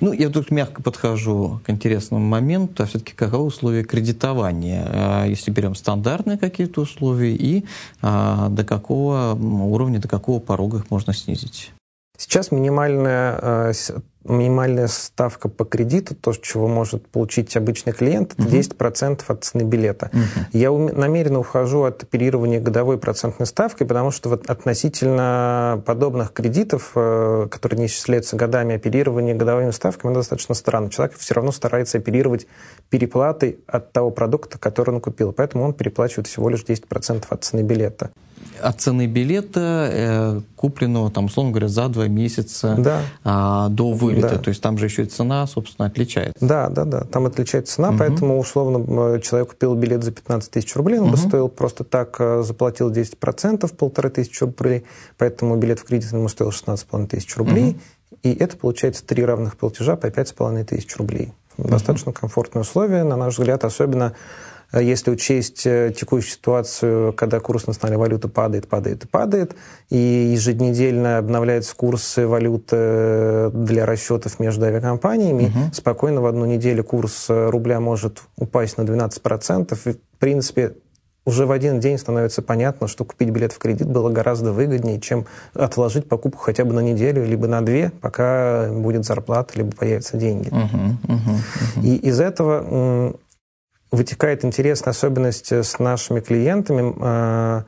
Ну, 0.00 0.12
я 0.12 0.30
тут 0.30 0.50
мягко 0.50 0.82
подхожу 0.82 1.60
к 1.64 1.70
интересному 1.70 2.24
моменту, 2.24 2.82
а 2.82 2.86
все-таки 2.86 3.12
каковы 3.12 3.44
условия 3.44 3.84
кредитования, 3.84 4.86
а, 4.88 5.24
если 5.26 5.50
берем 5.50 5.74
стандартные 5.74 6.38
какие-то 6.38 6.80
условия, 6.80 7.34
и 7.34 7.66
а, 8.00 8.48
до 8.48 8.64
какого 8.64 9.34
уровня, 9.34 9.98
до 9.98 10.08
какого 10.08 10.40
порога 10.40 10.78
их 10.78 10.90
можно 10.90 11.12
снизить? 11.12 11.72
Сейчас 12.16 12.50
минимальная 12.50 13.38
а, 13.40 13.72
минимальная 14.24 14.86
ставка 14.86 15.48
по 15.48 15.64
кредиту, 15.64 16.14
то, 16.14 16.32
чего 16.32 16.68
может 16.68 17.06
получить 17.08 17.56
обычный 17.56 17.92
клиент, 17.92 18.34
это 18.34 18.42
10% 18.42 19.22
от 19.26 19.44
цены 19.44 19.62
билета. 19.62 20.10
Uh-huh. 20.12 20.44
Я 20.52 20.70
намеренно 20.70 21.40
ухожу 21.40 21.84
от 21.84 22.02
оперирования 22.02 22.60
годовой 22.60 22.98
процентной 22.98 23.46
ставкой, 23.46 23.86
потому 23.86 24.10
что 24.10 24.28
вот 24.28 24.48
относительно 24.50 25.82
подобных 25.86 26.32
кредитов, 26.32 26.92
э, 26.94 27.48
которые 27.50 27.80
не 27.80 27.86
исчисляются 27.86 28.36
годами, 28.36 28.74
оперирование 28.74 29.34
годовыми 29.34 29.70
ставками 29.70 30.12
достаточно 30.12 30.54
странно. 30.54 30.90
Человек 30.90 31.16
все 31.16 31.34
равно 31.34 31.50
старается 31.52 31.98
оперировать 31.98 32.46
переплатой 32.90 33.58
от 33.66 33.92
того 33.92 34.10
продукта, 34.10 34.58
который 34.58 34.94
он 34.94 35.00
купил, 35.00 35.32
поэтому 35.32 35.64
он 35.64 35.72
переплачивает 35.72 36.26
всего 36.26 36.50
лишь 36.50 36.62
10% 36.62 37.24
от 37.28 37.44
цены 37.44 37.62
билета 37.62 38.10
от 38.62 38.80
цены 38.80 39.06
билета, 39.06 39.88
э, 39.92 40.40
купленного, 40.56 41.10
там, 41.10 41.26
условно 41.26 41.52
говоря, 41.52 41.68
за 41.68 41.88
два 41.88 42.06
месяца 42.06 42.76
да. 42.78 43.00
а, 43.24 43.68
до 43.68 43.92
вылета. 43.92 44.36
Да. 44.36 44.38
То 44.38 44.48
есть 44.50 44.62
там 44.62 44.78
же 44.78 44.86
еще 44.86 45.02
и 45.02 45.06
цена, 45.06 45.46
собственно, 45.46 45.86
отличается. 45.86 46.44
Да, 46.44 46.68
да, 46.68 46.84
да. 46.84 47.00
Там 47.00 47.26
отличается 47.26 47.76
цена, 47.76 47.90
угу. 47.90 47.98
поэтому, 47.98 48.38
условно, 48.38 49.20
человек 49.20 49.50
купил 49.50 49.74
билет 49.74 50.04
за 50.04 50.12
15 50.12 50.50
тысяч 50.50 50.74
рублей, 50.76 50.98
он 50.98 51.06
угу. 51.06 51.12
бы 51.12 51.16
стоил 51.16 51.48
просто 51.48 51.84
так, 51.84 52.16
э, 52.18 52.42
заплатил 52.42 52.90
10%, 52.90 53.74
полторы 53.74 54.10
тысячи 54.10 54.44
рублей, 54.44 54.84
поэтому 55.18 55.56
билет 55.56 55.80
в 55.80 55.84
кредит 55.84 56.12
ему 56.12 56.28
стоил 56.28 56.50
16,5 56.50 57.06
тысяч 57.06 57.36
рублей, 57.36 57.70
угу. 57.70 58.18
и 58.22 58.32
это 58.34 58.56
получается 58.56 59.04
три 59.04 59.24
равных 59.24 59.56
платежа 59.56 59.96
по 59.96 60.06
5,5 60.06 60.64
тысяч 60.64 60.96
рублей. 60.96 61.32
Достаточно 61.56 62.12
комфортные 62.12 62.62
условия, 62.62 63.04
на 63.04 63.16
наш 63.16 63.38
взгляд, 63.38 63.64
особенно 63.64 64.14
если 64.78 65.10
учесть 65.10 65.66
э, 65.66 65.92
текущую 65.96 66.30
ситуацию, 66.30 67.12
когда 67.12 67.40
курс 67.40 67.66
национальной 67.66 67.98
валюты 67.98 68.28
падает, 68.28 68.68
падает 68.68 69.04
и 69.04 69.08
падает, 69.08 69.56
и 69.88 69.96
еженедельно 69.96 71.18
обновляются 71.18 71.74
курсы 71.74 72.26
валюты 72.26 72.76
э, 72.76 73.50
для 73.52 73.84
расчетов 73.84 74.38
между 74.38 74.66
авиакомпаниями, 74.66 75.44
угу. 75.44 75.72
спокойно 75.72 76.20
в 76.20 76.26
одну 76.26 76.44
неделю 76.44 76.84
курс 76.84 77.26
э, 77.28 77.50
рубля 77.50 77.80
может 77.80 78.22
упасть 78.36 78.78
на 78.78 78.82
12%. 78.82 79.76
И, 79.86 79.92
в 79.92 79.98
принципе, 80.18 80.74
уже 81.26 81.46
в 81.46 81.52
один 81.52 81.80
день 81.80 81.98
становится 81.98 82.40
понятно, 82.40 82.88
что 82.88 83.04
купить 83.04 83.30
билет 83.30 83.52
в 83.52 83.58
кредит 83.58 83.88
было 83.88 84.10
гораздо 84.10 84.52
выгоднее, 84.52 85.00
чем 85.00 85.26
отложить 85.52 86.08
покупку 86.08 86.42
хотя 86.42 86.64
бы 86.64 86.72
на 86.72 86.80
неделю, 86.80 87.24
либо 87.24 87.46
на 87.46 87.60
две, 87.60 87.90
пока 88.00 88.70
будет 88.72 89.04
зарплата, 89.04 89.54
либо 89.56 89.70
появятся 89.72 90.16
деньги. 90.16 90.48
Uh-huh, 90.48 90.96
uh-huh, 91.06 91.18
uh-huh. 91.76 91.82
И 91.82 91.96
из 91.96 92.20
этого 92.20 93.14
вытекает 93.90 94.44
интересная 94.44 94.92
особенность 94.92 95.52
с 95.52 95.78
нашими 95.78 96.20
клиентами. 96.20 96.94
А, 97.00 97.64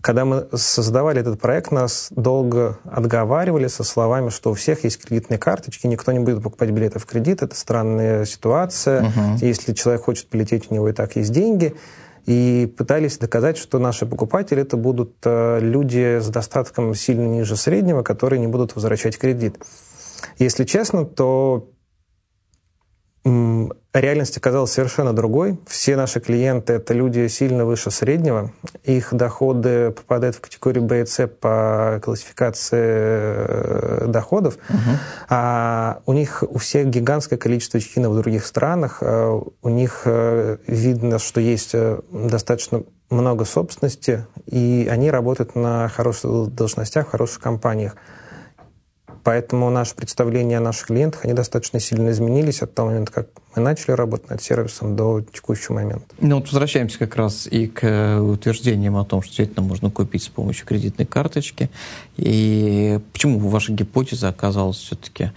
когда 0.00 0.24
мы 0.24 0.48
создавали 0.54 1.20
этот 1.20 1.40
проект, 1.40 1.72
нас 1.72 2.08
долго 2.10 2.78
отговаривали 2.84 3.66
со 3.66 3.82
словами, 3.84 4.30
что 4.30 4.50
у 4.50 4.54
всех 4.54 4.84
есть 4.84 5.04
кредитные 5.04 5.38
карточки, 5.38 5.86
никто 5.86 6.12
не 6.12 6.20
будет 6.20 6.42
покупать 6.42 6.70
билеты 6.70 6.98
в 6.98 7.06
кредит, 7.06 7.42
это 7.42 7.54
странная 7.56 8.24
ситуация. 8.24 9.02
Uh-huh. 9.02 9.38
Если 9.40 9.72
человек 9.72 10.04
хочет 10.04 10.28
полететь, 10.28 10.70
у 10.70 10.74
него 10.74 10.88
и 10.88 10.92
так 10.92 11.16
есть 11.16 11.32
деньги. 11.32 11.74
И 12.26 12.72
пытались 12.76 13.16
доказать, 13.18 13.56
что 13.56 13.78
наши 13.78 14.04
покупатели 14.04 14.60
это 14.60 14.76
будут 14.76 15.14
э, 15.24 15.60
люди 15.60 16.20
с 16.20 16.28
достатком 16.28 16.94
сильно 16.94 17.26
ниже 17.26 17.56
среднего, 17.56 18.02
которые 18.02 18.38
не 18.38 18.46
будут 18.46 18.74
возвращать 18.74 19.18
кредит. 19.18 19.56
Если 20.38 20.64
честно, 20.64 21.06
то 21.06 21.70
реальность 23.92 24.36
оказалась 24.36 24.72
совершенно 24.72 25.12
другой. 25.12 25.58
Все 25.66 25.96
наши 25.96 26.20
клиенты– 26.20 26.72
это 26.74 26.94
люди 26.94 27.26
сильно 27.28 27.64
выше 27.64 27.90
среднего. 27.90 28.52
Их 28.84 29.12
доходы 29.12 29.90
попадают 29.90 30.36
в 30.36 30.40
категорию 30.40 30.84
Б 30.84 31.02
и 31.02 31.06
С 31.06 31.26
по 31.26 32.00
классификации 32.02 32.78
э, 32.78 34.04
доходов. 34.08 34.58
Угу. 34.68 34.90
А 35.28 36.00
у 36.06 36.12
них 36.12 36.42
у 36.48 36.58
всех 36.58 36.88
гигантское 36.88 37.38
количество 37.38 37.80
чекинов 37.80 38.12
в 38.12 38.16
других 38.16 38.46
странах. 38.46 38.98
А 39.00 39.40
у 39.62 39.68
них 39.68 40.02
э, 40.04 40.58
видно, 40.66 41.18
что 41.18 41.40
есть 41.40 41.70
э, 41.74 42.00
достаточно 42.10 42.82
много 43.10 43.44
собственности, 43.44 44.26
и 44.46 44.86
они 44.90 45.10
работают 45.10 45.54
на 45.54 45.88
хороших 45.88 46.54
должностях, 46.54 47.08
в 47.08 47.10
хороших 47.10 47.40
компаниях. 47.40 47.96
Поэтому 49.24 49.70
наше 49.70 49.94
представление 49.94 50.58
о 50.58 50.60
наших 50.60 50.88
клиентах, 50.88 51.24
они 51.24 51.34
достаточно 51.34 51.80
сильно 51.80 52.10
изменились 52.10 52.62
от 52.62 52.74
того 52.74 52.88
момента, 52.88 53.12
как 53.12 53.28
мы 53.54 53.62
начали 53.62 53.92
работать 53.92 54.30
над 54.30 54.42
сервисом 54.42 54.96
до 54.96 55.20
текущего 55.20 55.74
момента. 55.74 56.06
Ну 56.20 56.36
вот 56.36 56.46
возвращаемся 56.46 56.98
как 56.98 57.16
раз 57.16 57.46
и 57.46 57.66
к 57.66 57.84
э, 57.84 58.18
утверждениям 58.18 58.96
о 58.96 59.04
том, 59.04 59.22
что 59.22 59.30
действительно 59.30 59.66
можно 59.66 59.90
купить 59.90 60.22
с 60.22 60.28
помощью 60.28 60.66
кредитной 60.66 61.06
карточки. 61.06 61.70
И 62.16 63.00
почему 63.12 63.38
ваша 63.38 63.72
гипотеза 63.72 64.28
оказалась 64.28 64.76
все-таки 64.76 65.32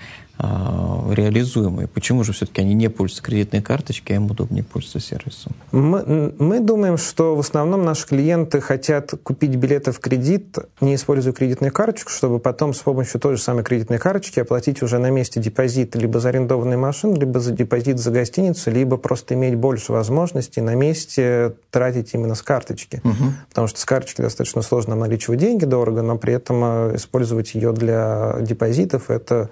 реализуемые. 1.12 1.88
Почему 1.88 2.24
же 2.24 2.34
все-таки 2.34 2.62
они 2.62 2.74
не 2.74 2.90
пользуются 2.90 3.24
кредитной 3.24 3.62
карточкой, 3.62 4.16
а 4.16 4.20
им 4.20 4.32
удобнее 4.32 4.64
пользоваться 4.64 5.00
сервисом? 5.00 5.54
Мы, 5.72 6.34
мы 6.38 6.60
думаем, 6.60 6.98
что 6.98 7.36
в 7.36 7.40
основном 7.40 7.84
наши 7.84 8.08
клиенты 8.08 8.62
хотят 8.62 9.12
купить 9.24 9.56
билеты 9.56 9.92
в 9.92 10.00
кредит, 10.00 10.58
не 10.80 10.96
используя 10.96 11.34
кредитную 11.34 11.72
карточку, 11.72 12.12
чтобы 12.12 12.40
потом 12.40 12.74
с 12.74 12.80
помощью 12.80 13.20
той 13.20 13.36
же 13.36 13.42
самой 13.42 13.64
кредитной 13.64 14.00
карточки 14.00 14.40
оплатить 14.40 14.82
уже 14.82 14.98
на 15.00 15.10
месте 15.10 15.40
депозит 15.40 15.96
либо 15.96 16.20
за 16.20 16.30
арендованные 16.30 16.78
машины, 16.78 17.18
либо 17.18 17.40
за 17.40 17.52
депозит 17.52 18.00
за 18.00 18.12
гостиницу, 18.12 18.72
либо 18.72 18.98
просто 18.98 19.34
иметь 19.36 19.56
больше 19.56 19.92
возможностей 19.92 20.62
на 20.62 20.76
месте 20.76 21.54
тратить 21.70 22.14
именно 22.14 22.36
с 22.36 22.42
карточки. 22.42 23.02
Угу. 23.04 23.34
Потому 23.50 23.68
что 23.68 23.80
с 23.80 23.86
карточки 23.86 24.22
достаточно 24.22 24.62
сложно 24.62 24.96
наличивать 24.96 25.40
деньги 25.40 25.66
дорого, 25.66 26.02
но 26.02 26.18
при 26.18 26.34
этом 26.34 26.64
э, 26.64 26.96
использовать 26.96 27.54
ее 27.54 27.74
для 27.74 28.38
депозитов– 28.42 29.02
это 29.10 29.50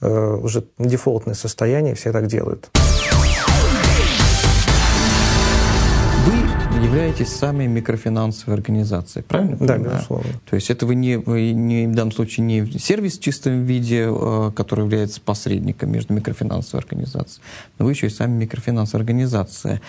уже 0.00 0.64
дефолтное 0.78 1.34
состояние, 1.34 1.94
все 1.94 2.12
так 2.12 2.26
делают. 2.26 2.70
являетесь 6.88 7.28
сами 7.28 7.66
микрофинансовой 7.66 8.56
организацией, 8.56 9.24
правильно? 9.24 9.56
Да, 9.60 9.74
понимаю? 9.74 9.96
безусловно. 9.96 10.32
То 10.48 10.56
есть 10.56 10.70
это 10.70 10.86
вы 10.86 10.94
не, 10.94 11.16
вы 11.16 11.52
не 11.52 11.86
в 11.86 11.94
данном 11.94 12.12
случае 12.12 12.46
не 12.46 12.66
сервис 12.78 13.18
в 13.18 13.22
чистом 13.22 13.64
виде, 13.64 14.06
э, 14.08 14.52
который 14.54 14.84
является 14.84 15.20
посредником 15.20 15.92
между 15.92 16.14
микрофинансовой 16.14 16.82
организацией, 16.82 17.42
но 17.78 17.84
вы 17.84 17.92
еще 17.92 18.06
и 18.06 18.10
сами 18.10 18.32
микрофинансовая 18.38 19.02
организация. 19.02 19.80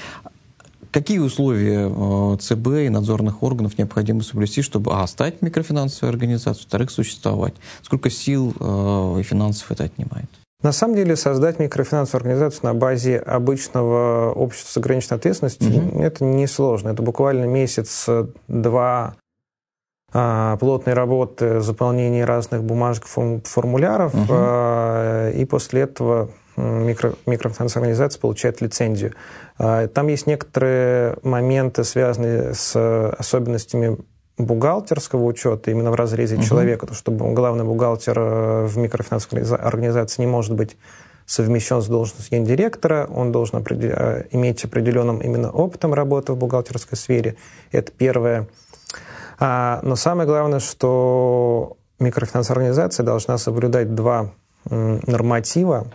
Какие 0.91 1.19
условия 1.19 1.88
э, 1.88 2.38
ЦБ 2.39 2.67
и 2.86 2.89
надзорных 2.89 3.43
органов 3.43 3.78
необходимо 3.78 4.23
соблюсти, 4.23 4.63
чтобы, 4.63 4.91
а, 4.93 5.06
стать 5.06 5.41
микрофинансовой 5.41 6.12
организацией, 6.12 6.63
во-вторых, 6.63 6.89
существовать? 6.89 7.54
Сколько 7.84 8.10
сил 8.10 8.56
э, 8.60 9.17
и 9.19 9.23
финансов 9.23 9.71
это 9.71 9.84
отнимает? 9.84 10.30
На 10.63 10.71
самом 10.71 10.95
деле 10.95 11.15
создать 11.15 11.60
микрофинансовую 11.60 12.21
организацию 12.21 12.62
на 12.65 12.73
базе 12.73 13.17
обычного 13.17 14.34
общества 14.34 14.71
с 14.71 14.78
ограниченной 14.78 15.17
ответственностью 15.17 15.69
угу. 15.69 16.02
это 16.02 16.23
несложно. 16.25 16.89
Это 16.89 17.02
буквально 17.04 17.45
месяц-два 17.45 19.15
а, 20.12 20.58
плотной 20.58 20.95
работы, 20.95 21.62
заполнения 21.62 22.25
разных 22.25 22.63
бумажек, 22.63 23.06
формуляров, 23.06 24.13
угу. 24.15 24.34
и 25.39 25.45
после 25.45 25.82
этого 25.82 26.32
микро, 26.60 27.13
микрофинансовая 27.26 27.88
организация 27.88 28.19
получает 28.19 28.62
лицензию. 28.62 29.13
А, 29.58 29.88
там 29.88 30.08
есть 30.08 30.28
некоторые 30.28 31.17
моменты, 31.24 31.84
связанные 31.84 32.54
с 32.54 32.76
особенностями 33.17 33.98
бухгалтерского 34.38 35.24
учета 35.26 35.69
именно 35.72 35.91
в 35.91 35.95
разрезе 35.95 36.36
угу. 36.36 36.43
человека, 36.43 36.88
то, 36.88 36.93
чтобы 36.93 37.32
главный 37.34 37.65
бухгалтер 37.65 38.17
э, 38.17 38.65
в 38.65 38.78
микрофинансовой 38.78 39.43
организации 39.43 40.22
не 40.22 40.28
может 40.28 40.54
быть 40.54 40.78
совмещен 41.26 41.82
с 41.82 41.88
должностью 41.88 42.39
гендиректора, 42.39 43.08
он 43.13 43.32
должен 43.32 43.58
определ... 43.58 43.91
Э, 43.91 44.24
иметь 44.32 44.63
определенным 44.63 45.19
именно 45.19 45.52
опытом 45.52 45.93
работы 45.93 46.34
в 46.34 46.38
бухгалтерской 46.38 46.98
сфере. 46.98 47.36
Это 47.72 47.91
первое. 47.91 48.48
А, 49.39 49.80
но 49.84 49.95
самое 49.95 50.28
главное, 50.28 50.60
что 50.60 51.78
микрофинансовая 52.00 52.63
организация 52.63 53.04
должна 53.04 53.38
соблюдать 53.38 53.93
два 53.93 54.32
норматива, 54.65 55.88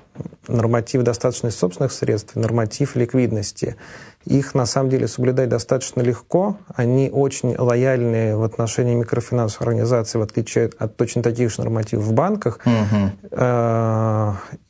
норматив 0.49 1.03
достаточности 1.03 1.59
собственных 1.59 1.93
средств, 1.93 2.35
норматив 2.37 2.97
ликвидности. 2.97 3.77
Их 4.25 4.55
на 4.55 4.65
самом 4.65 4.89
деле 4.89 5.07
соблюдать 5.07 5.51
достаточно 5.51 6.01
легко. 6.01 6.57
Они 6.75 7.11
очень 7.13 7.55
лояльны 7.57 8.37
в 8.37 8.43
отношении 8.43 8.95
микрофинансовых 8.95 9.69
организаций, 9.69 10.19
в 10.19 10.23
отличие 10.23 10.71
от 10.79 10.97
точно 10.97 11.23
таких 11.23 11.51
же 11.51 11.61
нормативов 11.61 12.07
в 12.07 12.13
банках. 12.15 12.59
Угу. 12.65 13.11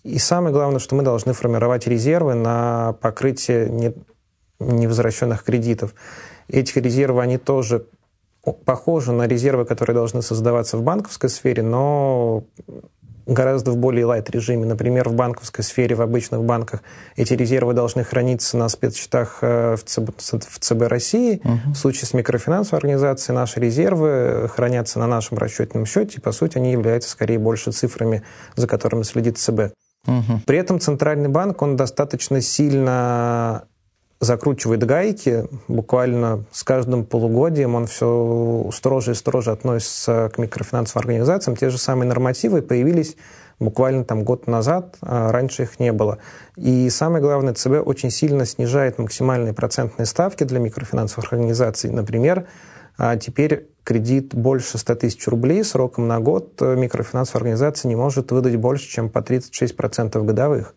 И 0.02 0.18
самое 0.18 0.52
главное, 0.52 0.80
что 0.80 0.96
мы 0.96 1.02
должны 1.02 1.32
формировать 1.32 1.86
резервы 1.86 2.34
на 2.34 2.94
покрытие 3.00 3.94
невозвращенных 4.58 5.44
кредитов. 5.44 5.94
Эти 6.48 6.78
резервы, 6.78 7.22
они 7.22 7.38
тоже 7.38 7.86
похожи 8.64 9.12
на 9.12 9.26
резервы, 9.26 9.64
которые 9.64 9.94
должны 9.94 10.20
создаваться 10.20 10.76
в 10.76 10.82
банковской 10.82 11.30
сфере, 11.30 11.62
но 11.62 12.44
гораздо 13.26 13.70
в 13.72 13.76
более 13.76 14.04
лайт 14.04 14.30
режиме. 14.30 14.66
Например, 14.66 15.08
в 15.08 15.14
банковской 15.14 15.64
сфере, 15.64 15.94
в 15.94 16.02
обычных 16.02 16.42
банках 16.42 16.82
эти 17.16 17.34
резервы 17.34 17.72
должны 17.74 18.04
храниться 18.04 18.56
на 18.56 18.68
спецсчетах 18.68 19.38
э, 19.42 19.76
в 19.76 19.84
ЦБ, 19.84 20.10
в 20.18 20.58
ЦБ 20.58 20.82
России. 20.82 21.40
Угу. 21.44 21.72
В 21.72 21.74
случае 21.74 22.06
с 22.06 22.14
микрофинансовой 22.14 22.78
организацией 22.78 23.34
наши 23.34 23.60
резервы 23.60 24.48
хранятся 24.48 24.98
на 24.98 25.06
нашем 25.06 25.38
расчетном 25.38 25.86
счете, 25.86 26.18
и, 26.18 26.20
по 26.20 26.32
сути, 26.32 26.58
они 26.58 26.72
являются 26.72 27.10
скорее 27.10 27.38
больше 27.38 27.72
цифрами, 27.72 28.22
за 28.56 28.66
которыми 28.66 29.02
следит 29.02 29.38
ЦБ. 29.38 29.72
Угу. 30.06 30.40
При 30.46 30.58
этом 30.58 30.80
Центральный 30.80 31.28
банк, 31.28 31.62
он 31.62 31.76
достаточно 31.76 32.40
сильно 32.40 33.64
закручивает 34.24 34.84
гайки, 34.84 35.46
буквально 35.68 36.44
с 36.50 36.64
каждым 36.64 37.04
полугодием 37.04 37.74
он 37.74 37.86
все 37.86 38.68
строже 38.72 39.12
и 39.12 39.14
строже 39.14 39.52
относится 39.52 40.30
к 40.34 40.38
микрофинансовым 40.38 41.02
организациям. 41.02 41.56
Те 41.56 41.70
же 41.70 41.78
самые 41.78 42.08
нормативы 42.08 42.62
появились 42.62 43.16
буквально 43.60 44.04
там 44.04 44.24
год 44.24 44.46
назад, 44.46 44.96
а 45.00 45.30
раньше 45.30 45.62
их 45.62 45.78
не 45.78 45.92
было. 45.92 46.18
И 46.56 46.90
самое 46.90 47.22
главное, 47.22 47.54
ЦБ 47.54 47.86
очень 47.86 48.10
сильно 48.10 48.46
снижает 48.46 48.98
максимальные 48.98 49.52
процентные 49.52 50.06
ставки 50.06 50.44
для 50.44 50.58
микрофинансовых 50.58 51.32
организаций. 51.32 51.90
Например, 51.90 52.46
а 52.96 53.16
теперь 53.16 53.68
кредит 53.82 54.34
больше 54.34 54.78
100 54.78 54.94
тысяч 54.96 55.26
рублей 55.28 55.64
сроком 55.64 56.08
на 56.08 56.20
год 56.20 56.60
микрофинансовая 56.60 57.40
организация 57.40 57.88
не 57.88 57.96
может 57.96 58.32
выдать 58.32 58.56
больше, 58.56 58.88
чем 58.88 59.10
по 59.10 59.18
36% 59.18 60.22
годовых. 60.24 60.74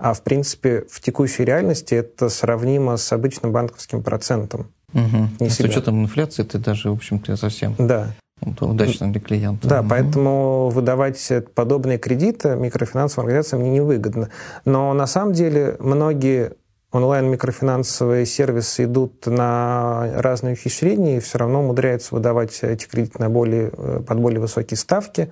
А 0.00 0.14
в 0.14 0.22
принципе 0.22 0.84
в 0.90 1.00
текущей 1.00 1.44
реальности 1.44 1.94
это 1.94 2.30
сравнимо 2.30 2.96
с 2.96 3.12
обычным 3.12 3.52
банковским 3.52 4.02
процентом. 4.02 4.72
Угу. 4.94 5.28
Не 5.40 5.50
с 5.50 5.60
учетом 5.60 6.02
инфляции 6.02 6.42
это 6.42 6.58
даже, 6.58 6.90
в 6.90 6.94
общем-то, 6.94 7.36
совсем 7.36 7.74
да. 7.78 8.14
удачно 8.40 9.12
для 9.12 9.20
клиента. 9.20 9.68
Да, 9.68 9.80
угу. 9.80 9.90
поэтому 9.90 10.68
выдавать 10.70 11.30
подобные 11.54 11.98
кредиты 11.98 12.56
микрофинансовым 12.56 13.26
организациям 13.26 13.60
мне 13.60 13.70
невыгодно. 13.72 14.30
Но 14.64 14.94
на 14.94 15.06
самом 15.06 15.34
деле 15.34 15.76
многие 15.78 16.54
онлайн-микрофинансовые 16.92 18.24
сервисы 18.24 18.84
идут 18.84 19.26
на 19.26 20.10
разные 20.16 20.54
ухищрения 20.54 21.18
и 21.18 21.20
все 21.20 21.38
равно 21.38 21.60
умудряются 21.60 22.14
выдавать 22.14 22.58
эти 22.62 22.86
кредиты 22.86 23.18
на 23.20 23.28
более, 23.28 23.70
э, 23.76 24.02
под 24.06 24.18
более 24.18 24.40
высокие 24.40 24.78
ставки. 24.78 25.30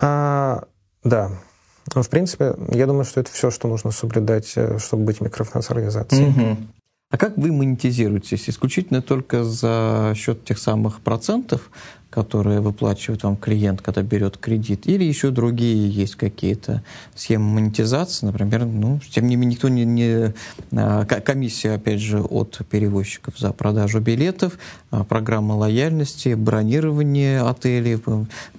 А, 0.00 0.64
да, 1.04 1.30
в 1.90 2.08
принципе, 2.08 2.54
я 2.72 2.86
думаю, 2.86 3.04
что 3.04 3.20
это 3.20 3.30
все, 3.30 3.50
что 3.50 3.68
нужно 3.68 3.90
соблюдать, 3.90 4.52
э, 4.56 4.78
чтобы 4.78 5.04
быть 5.04 5.20
микрофинансовой 5.20 5.82
организацией. 5.82 6.28
Угу. 6.30 6.56
А 7.10 7.18
как 7.18 7.36
вы 7.36 7.52
монетизируетесь? 7.52 8.48
Исключительно 8.48 9.02
только 9.02 9.44
за 9.44 10.14
счет 10.16 10.44
тех 10.44 10.58
самых 10.58 11.00
процентов, 11.00 11.70
которые 12.12 12.60
выплачивает 12.60 13.22
вам 13.22 13.36
клиент, 13.36 13.80
когда 13.80 14.02
берет 14.02 14.36
кредит, 14.36 14.86
или 14.86 15.02
еще 15.02 15.30
другие 15.30 15.88
есть 15.88 16.16
какие-то 16.16 16.82
схемы 17.14 17.54
монетизации, 17.54 18.26
например, 18.26 18.66
ну, 18.66 19.00
тем 19.10 19.26
не 19.26 19.36
менее, 19.36 19.54
никто 19.54 19.68
не, 19.70 19.86
не 19.86 20.34
а, 20.76 21.06
комиссия, 21.06 21.72
опять 21.72 22.00
же, 22.00 22.20
от 22.20 22.60
перевозчиков 22.68 23.38
за 23.38 23.52
продажу 23.54 24.00
билетов, 24.00 24.58
а, 24.90 25.04
программа 25.04 25.54
лояльности, 25.54 26.34
бронирование 26.34 27.40
отелей, 27.40 27.98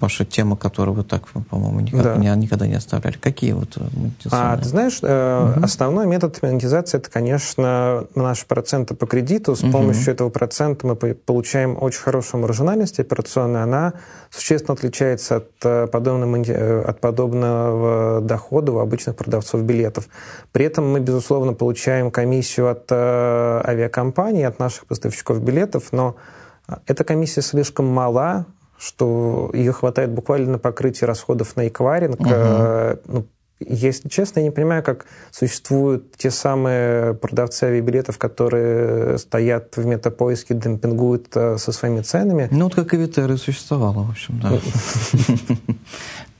ваша 0.00 0.24
тема, 0.24 0.56
которую 0.56 0.96
вы 0.96 1.04
так, 1.04 1.28
по-моему, 1.28 1.78
никак, 1.78 2.02
да. 2.02 2.34
никогда 2.34 2.66
не 2.66 2.74
оставляли. 2.74 3.16
Какие 3.18 3.52
вот 3.52 3.76
монетизации? 3.76 4.30
А, 4.32 4.56
ты 4.56 4.68
знаешь, 4.68 4.98
угу. 4.98 5.64
основной 5.64 6.08
метод 6.08 6.42
монетизации, 6.42 6.98
это, 6.98 7.08
конечно, 7.08 8.06
наши 8.16 8.46
проценты 8.46 8.94
по 8.94 9.06
кредиту. 9.06 9.54
С 9.54 9.62
угу. 9.62 9.70
помощью 9.70 10.12
этого 10.12 10.30
процента 10.30 10.88
мы 10.88 10.96
получаем 10.96 11.80
очень 11.80 12.00
хорошую 12.00 12.40
маржинальность 12.40 12.98
операционную, 12.98 13.43
инвестиционная, 13.44 13.62
она 13.62 13.92
существенно 14.30 14.74
отличается 14.74 15.36
от, 15.36 15.50
э, 15.64 15.86
подобного, 15.86 16.36
э, 16.36 16.82
от 16.82 17.00
подобного 17.00 18.20
дохода 18.20 18.72
у 18.72 18.78
обычных 18.78 19.16
продавцов 19.16 19.62
билетов. 19.62 20.08
При 20.52 20.64
этом 20.64 20.90
мы, 20.90 21.00
безусловно, 21.00 21.52
получаем 21.52 22.10
комиссию 22.10 22.70
от 22.70 22.90
э, 22.90 23.62
авиакомпаний, 23.64 24.46
от 24.46 24.58
наших 24.58 24.86
поставщиков 24.86 25.40
билетов, 25.40 25.92
но 25.92 26.16
эта 26.86 27.04
комиссия 27.04 27.42
слишком 27.42 27.86
мала, 27.86 28.46
что 28.78 29.50
ее 29.52 29.72
хватает 29.72 30.10
буквально 30.10 30.52
на 30.52 30.58
покрытие 30.58 31.06
расходов 31.06 31.56
на 31.56 31.68
эквайринг. 31.68 32.20
Угу. 32.20 32.28
Ну, 33.06 33.26
если 33.60 34.08
честно, 34.08 34.40
я 34.40 34.46
не 34.46 34.50
понимаю, 34.50 34.82
как 34.82 35.06
существуют 35.30 36.16
те 36.16 36.30
самые 36.30 37.14
продавцы 37.14 37.64
авиабилетов, 37.64 38.18
которые 38.18 39.18
стоят 39.18 39.76
в 39.76 39.86
метапоиске, 39.86 40.54
демпингуют 40.54 41.28
э, 41.34 41.56
со 41.58 41.72
своими 41.72 42.00
ценами. 42.00 42.48
Ну, 42.50 42.64
вот 42.64 42.74
как 42.74 42.94
и 42.94 42.96
Витеры 42.96 43.36
существовало, 43.36 44.04
в 44.04 44.10
общем, 44.10 44.40
да. 44.40 44.52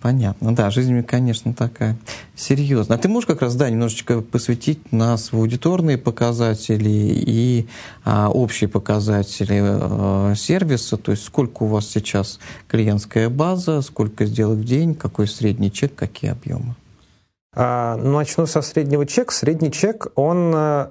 Понятно, 0.04 0.54
да, 0.54 0.70
жизнь, 0.70 1.02
конечно, 1.02 1.54
такая 1.54 1.96
серьезная. 2.36 2.98
А 2.98 3.00
ты 3.00 3.08
можешь 3.08 3.26
как 3.26 3.40
раз, 3.40 3.54
да, 3.54 3.70
немножечко 3.70 4.20
посвятить 4.20 4.92
нас 4.92 5.32
в 5.32 5.36
аудиторные 5.36 5.96
показатели 5.96 6.90
и 6.90 7.68
а, 8.04 8.28
общие 8.28 8.68
показатели 8.68 9.62
а, 9.62 10.34
сервиса, 10.34 10.98
то 10.98 11.12
есть 11.12 11.24
сколько 11.24 11.62
у 11.62 11.68
вас 11.68 11.88
сейчас 11.88 12.38
клиентская 12.68 13.30
база, 13.30 13.80
сколько 13.80 14.26
сделок 14.26 14.58
в 14.58 14.64
день, 14.64 14.94
какой 14.94 15.26
средний 15.26 15.72
чек, 15.72 15.94
какие 15.94 16.32
объемы? 16.32 16.74
А, 17.54 17.96
ну, 17.96 18.18
начну 18.18 18.46
со 18.46 18.62
среднего 18.62 19.06
чека. 19.06 19.32
Средний 19.32 19.70
чек, 19.70 20.08
он 20.14 20.52
э, 20.54 20.86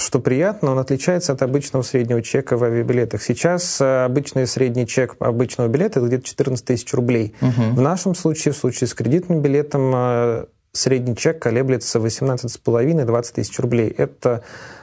что 0.00 0.18
приятно, 0.18 0.72
он 0.72 0.78
отличается 0.78 1.32
от 1.32 1.42
обычного 1.42 1.82
среднего 1.82 2.22
чека 2.22 2.56
в 2.56 2.64
авиабилетах. 2.64 3.22
Сейчас 3.22 3.80
э, 3.80 4.04
обычный 4.04 4.46
средний 4.46 4.86
чек 4.86 5.16
обычного 5.20 5.68
билета 5.68 6.00
это 6.00 6.08
где-то 6.08 6.24
14 6.24 6.64
тысяч 6.64 6.92
рублей. 6.94 7.34
Угу. 7.40 7.74
В 7.76 7.80
нашем 7.80 8.14
случае, 8.14 8.52
в 8.52 8.56
случае 8.56 8.88
с 8.88 8.94
кредитным 8.94 9.40
билетом, 9.40 9.92
э, 9.94 10.46
средний 10.72 11.16
чек 11.16 11.40
колеблется 11.40 11.98
18,5-20 11.98 13.34
тысяч 13.34 13.58
рублей. 13.58 13.88
Это 13.88 14.42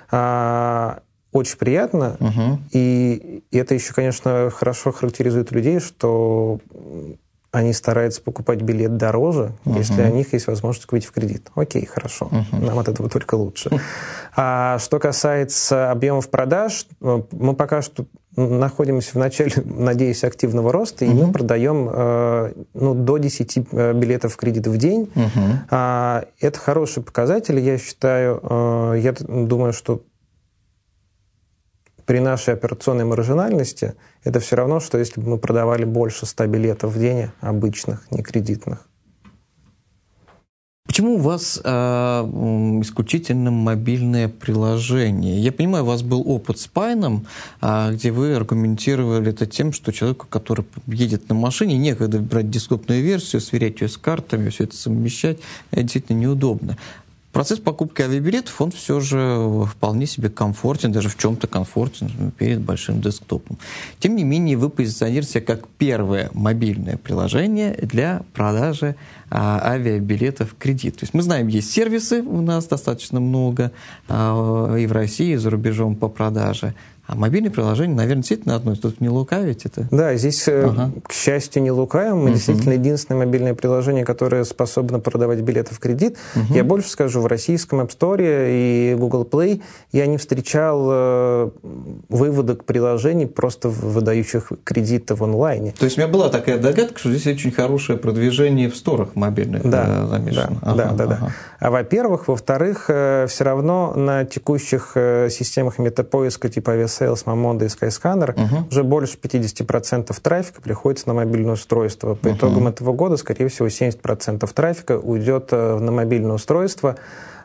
а, 0.10 1.00
очень 1.32 1.58
приятно, 1.58 2.18
угу. 2.20 2.60
и, 2.72 3.44
и 3.52 3.58
это 3.58 3.74
еще, 3.74 3.94
конечно, 3.94 4.50
хорошо 4.50 4.92
характеризует 4.92 5.52
людей, 5.52 5.80
что 5.80 6.60
они 7.52 7.74
стараются 7.74 8.22
покупать 8.22 8.62
билет 8.62 8.98
дороже, 8.98 9.54
uh 9.66 9.78
если 9.78 10.04
у 10.04 10.14
них 10.14 10.34
есть 10.34 10.48
возможность 10.48 10.86
купить 10.86 11.06
в 11.06 11.12
кредит. 11.12 11.50
Окей, 11.56 11.86
хорошо, 11.86 12.30
uh 12.32 12.66
нам 12.66 12.80
от 12.80 12.88
этого 12.88 13.10
только 13.10 13.36
лучше. 13.36 13.70
А 14.36 14.78
что 14.80 15.00
касается 15.00 15.92
объемов 15.92 16.30
продаж, 16.30 16.88
э, 17.02 17.22
мы 17.32 17.56
пока 17.56 17.82
что 17.82 18.06
находимся 18.36 19.12
в 19.12 19.16
начале, 19.16 19.54
надеюсь, 19.66 20.24
активного 20.24 20.72
роста, 20.72 21.06
uh 21.06 21.12
и 21.12 21.14
мы 21.14 21.32
продаем 21.32 21.90
э, 21.92 22.54
ну, 22.74 22.94
до 22.94 23.18
10 23.18 23.58
э, 23.72 23.94
билетов 23.94 24.34
в 24.34 24.38
кредит 24.38 24.68
в 24.68 24.78
день. 24.78 25.10
uh 25.16 26.28
Это 26.40 26.60
хороший 26.60 27.02
показатель, 27.04 27.60
я 27.60 27.78
считаю. 27.78 28.42
Я 28.98 29.14
думаю, 29.20 29.74
что 29.74 30.02
при 32.08 32.20
нашей 32.20 32.54
операционной 32.54 33.04
маржинальности 33.04 33.94
это 34.24 34.40
все 34.40 34.56
равно, 34.56 34.80
что 34.80 34.98
если 34.98 35.20
бы 35.20 35.32
мы 35.32 35.38
продавали 35.38 35.84
больше 35.84 36.26
100 36.26 36.48
билетов 36.48 36.94
в 36.94 37.00
день 37.00 37.28
обычных, 37.42 38.10
не 38.10 38.24
кредитных. 38.24 38.88
Почему 40.88 41.16
у 41.16 41.18
вас 41.18 41.60
э, 41.62 41.70
исключительно 41.70 43.52
мобильное 43.52 44.30
приложение? 44.30 45.38
Я 45.38 45.52
понимаю, 45.52 45.84
у 45.84 45.88
вас 45.88 46.02
был 46.02 46.24
опыт 46.26 46.60
с 46.60 46.68
Пайном, 46.68 47.28
э, 47.62 47.92
где 47.92 48.12
вы 48.12 48.34
аргументировали 48.36 49.32
это 49.32 49.46
тем, 49.46 49.74
что 49.74 49.92
человеку, 49.92 50.28
который 50.30 50.66
едет 50.88 51.28
на 51.28 51.36
машине, 51.36 51.78
некогда 51.78 52.20
брать 52.20 52.50
дископную 52.50 53.04
версию, 53.04 53.42
сверять 53.42 53.82
ее 53.82 53.90
с 53.90 53.98
картами, 53.98 54.50
все 54.50 54.64
это 54.64 54.78
совмещать, 54.78 55.40
это 55.72 55.82
действительно 55.82 56.20
неудобно. 56.20 56.78
Процесс 57.38 57.60
покупки 57.60 58.02
авиабилетов, 58.02 58.60
он 58.60 58.72
все 58.72 59.00
же 59.00 59.68
вполне 59.70 60.08
себе 60.08 60.28
комфортен, 60.28 60.92
даже 60.92 61.08
в 61.08 61.18
чем-то 61.20 61.46
комфортен 61.46 62.32
перед 62.36 62.62
большим 62.62 63.00
десктопом. 63.00 63.60
Тем 64.00 64.16
не 64.16 64.24
менее, 64.24 64.58
вы 64.58 64.72
позиционируете 64.72 65.40
как 65.42 65.68
первое 65.78 66.32
мобильное 66.34 66.98
приложение 66.98 67.74
для 67.74 68.24
продажи 68.34 68.96
а, 69.30 69.60
авиабилетов 69.64 70.54
в 70.54 70.58
кредит. 70.58 70.96
То 70.96 71.04
есть 71.04 71.14
мы 71.14 71.22
знаем, 71.22 71.48
есть 71.48 71.70
сервисы 71.70 72.24
у 72.24 72.42
нас 72.42 72.66
достаточно 72.66 73.20
много 73.20 73.72
а, 74.08 74.76
и 74.76 74.88
в 74.88 74.92
России, 74.92 75.34
и 75.34 75.36
за 75.36 75.52
рубежом 75.52 75.96
по 75.96 76.10
продаже 76.10 76.74
а 77.08 77.16
мобильное 77.16 77.50
приложение, 77.50 77.96
наверное, 77.96 78.22
действительно 78.22 78.56
одно. 78.56 78.76
Тут 78.76 79.00
не 79.00 79.08
лукавить 79.08 79.66
это? 79.66 79.88
Да, 79.92 80.14
здесь, 80.16 80.46
э, 80.50 80.66
ага. 80.66 80.92
к 81.08 81.14
счастью, 81.14 81.64
не 81.64 81.72
лукавим. 81.72 82.18
Мы 82.18 82.24
угу. 82.26 82.34
действительно 82.34 82.74
единственное 82.74 83.26
мобильное 83.26 83.54
приложение, 83.54 84.04
которое 84.04 84.44
способно 84.44 85.00
продавать 85.00 85.40
билеты 85.40 85.74
в 85.74 85.80
кредит. 85.80 86.18
Угу. 86.36 86.54
Я 86.54 86.66
больше 86.66 86.90
скажу, 86.90 87.22
в 87.22 87.28
российском 87.28 87.80
App 87.80 87.98
Store 87.98 88.20
и 88.20 88.94
Google 89.00 89.24
Play 89.24 89.62
я 89.94 90.06
не 90.06 90.18
встречал 90.18 90.86
э, 90.92 91.50
выводок 92.10 92.66
приложений, 92.66 93.28
просто 93.28 93.70
выдающих 93.70 94.52
кредиты 94.66 95.16
в 95.16 95.24
онлайне. 95.24 95.74
То 95.80 95.86
есть 95.86 95.98
у 95.98 96.02
меня 96.02 96.12
была 96.12 96.28
такая 96.28 96.58
догадка, 96.58 97.00
что 97.00 97.10
здесь 97.10 97.26
очень 97.26 97.52
хорошее 97.52 97.98
продвижение 97.98 98.70
в 98.70 98.76
сторах 98.76 99.16
мобильных 99.16 99.64
да, 99.64 99.86
э, 99.88 100.08
замешано. 100.08 100.58
Да, 100.62 100.72
ага, 100.72 100.84
да, 100.84 100.92
да, 100.92 101.04
ага. 101.06 101.18
да. 101.22 101.34
А 101.60 101.72
во-первых, 101.72 102.28
во-вторых, 102.28 102.84
все 102.84 103.44
равно 103.44 103.94
на 103.96 104.26
текущих 104.26 104.92
системах 104.94 105.80
метапоиска 105.80 106.50
типа 106.50 106.72
Avias 106.72 106.97
Sales, 107.00 107.26
Mamondo 107.26 107.64
и 107.64 107.68
Skyscanner, 107.68 108.32
угу. 108.32 108.68
уже 108.70 108.84
больше 108.84 109.18
50% 109.18 110.16
трафика 110.22 110.62
приходится 110.62 111.08
на 111.08 111.14
мобильное 111.14 111.54
устройство. 111.54 112.16
По 112.16 112.28
угу. 112.28 112.38
итогам 112.38 112.68
этого 112.68 112.94
года, 112.94 113.18
скорее 113.18 113.48
всего, 113.50 113.68
70% 113.68 114.50
трафика 114.54 114.98
уйдет 114.98 115.50
э, 115.52 115.78
на 115.80 115.92
мобильное 115.92 116.36
устройство, 116.36 116.96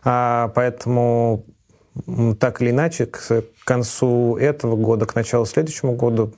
а, 0.05 0.49
поэтому 0.55 1.45
так 2.41 2.62
или 2.62 2.71
иначе, 2.71 3.07
к 3.07 3.45
концу 3.65 4.37
этого 4.37 4.77
года, 4.77 5.05
к 5.07 5.15
началу 5.15 5.45
следующего 5.45 5.93
года 5.93 6.31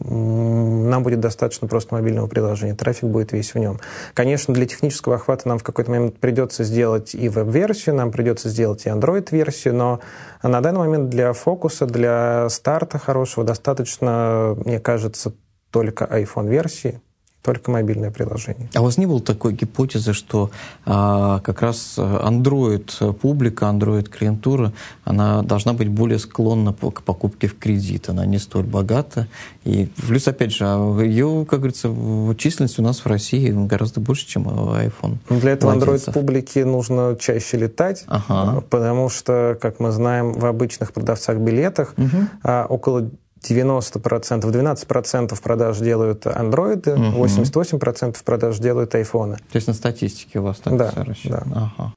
нам 0.00 1.02
будет 1.02 1.20
достаточно 1.20 1.68
просто 1.68 1.94
мобильного 1.94 2.26
приложения, 2.26 2.74
трафик 2.74 3.04
будет 3.04 3.32
весь 3.32 3.54
в 3.54 3.58
нем. 3.58 3.80
Конечно, 4.14 4.52
для 4.54 4.66
технического 4.66 5.16
охвата 5.16 5.48
нам 5.48 5.58
в 5.58 5.62
какой-то 5.62 5.90
момент 5.90 6.18
придется 6.18 6.64
сделать 6.64 7.14
и 7.14 7.28
веб-версию, 7.28 7.94
нам 7.94 8.10
придется 8.10 8.48
сделать 8.48 8.86
и 8.86 8.88
Android-версию, 8.88 9.74
но 9.74 10.00
на 10.42 10.60
данный 10.60 10.80
момент 10.80 11.08
для 11.08 11.32
фокуса, 11.32 11.86
для 11.86 12.48
старта 12.48 12.98
хорошего 12.98 13.44
достаточно, 13.44 14.56
мне 14.64 14.80
кажется, 14.80 15.32
только 15.70 16.04
iPhone-версии, 16.04 17.00
только 17.44 17.70
мобильное 17.70 18.10
приложение. 18.10 18.70
А 18.74 18.80
у 18.80 18.84
вас 18.84 18.96
не 18.96 19.04
было 19.04 19.20
такой 19.20 19.52
гипотезы, 19.52 20.14
что 20.14 20.50
а, 20.86 21.40
как 21.40 21.60
раз 21.60 21.98
Android 21.98 23.12
публика, 23.14 23.66
Android 23.66 24.08
клиентура, 24.08 24.72
она 25.04 25.42
должна 25.42 25.74
быть 25.74 25.88
более 25.88 26.18
склонна 26.18 26.72
к 26.72 27.02
покупке 27.02 27.46
в 27.46 27.58
кредит, 27.58 28.08
она 28.08 28.24
не 28.24 28.38
столь 28.38 28.64
богата. 28.64 29.28
И 29.64 29.90
плюс, 30.08 30.26
опять 30.26 30.52
же, 30.52 30.64
а 30.66 31.00
ее, 31.00 31.46
как 31.48 31.60
говорится, 31.60 31.94
численность 32.38 32.78
у 32.78 32.82
нас 32.82 33.00
в 33.00 33.06
России 33.06 33.50
гораздо 33.50 34.00
больше, 34.00 34.26
чем 34.26 34.48
iPhone. 34.48 35.18
Для 35.28 35.52
этого 35.52 35.74
Android 35.74 36.12
публики 36.12 36.60
нужно 36.60 37.14
чаще 37.20 37.58
летать, 37.58 38.04
ага. 38.06 38.62
потому 38.70 39.10
что, 39.10 39.58
как 39.60 39.80
мы 39.80 39.92
знаем, 39.92 40.32
в 40.32 40.46
обычных 40.46 40.94
продавцах 40.94 41.36
билетах 41.36 41.94
угу. 41.98 42.52
около 42.70 43.10
90%, 43.50 44.40
12% 44.40 45.42
продаж 45.42 45.78
делают 45.78 46.26
андроиды, 46.26 46.94
угу. 46.94 47.24
88% 47.24 48.16
продаж 48.24 48.58
делают 48.58 48.94
айфоны. 48.94 49.36
То 49.36 49.56
есть 49.56 49.66
на 49.66 49.74
статистике 49.74 50.40
у 50.40 50.44
вас 50.44 50.58
так 50.58 50.76
да, 50.76 50.92
рассчитано? 50.96 51.54
Да. 51.54 51.72
Ага. 51.76 51.94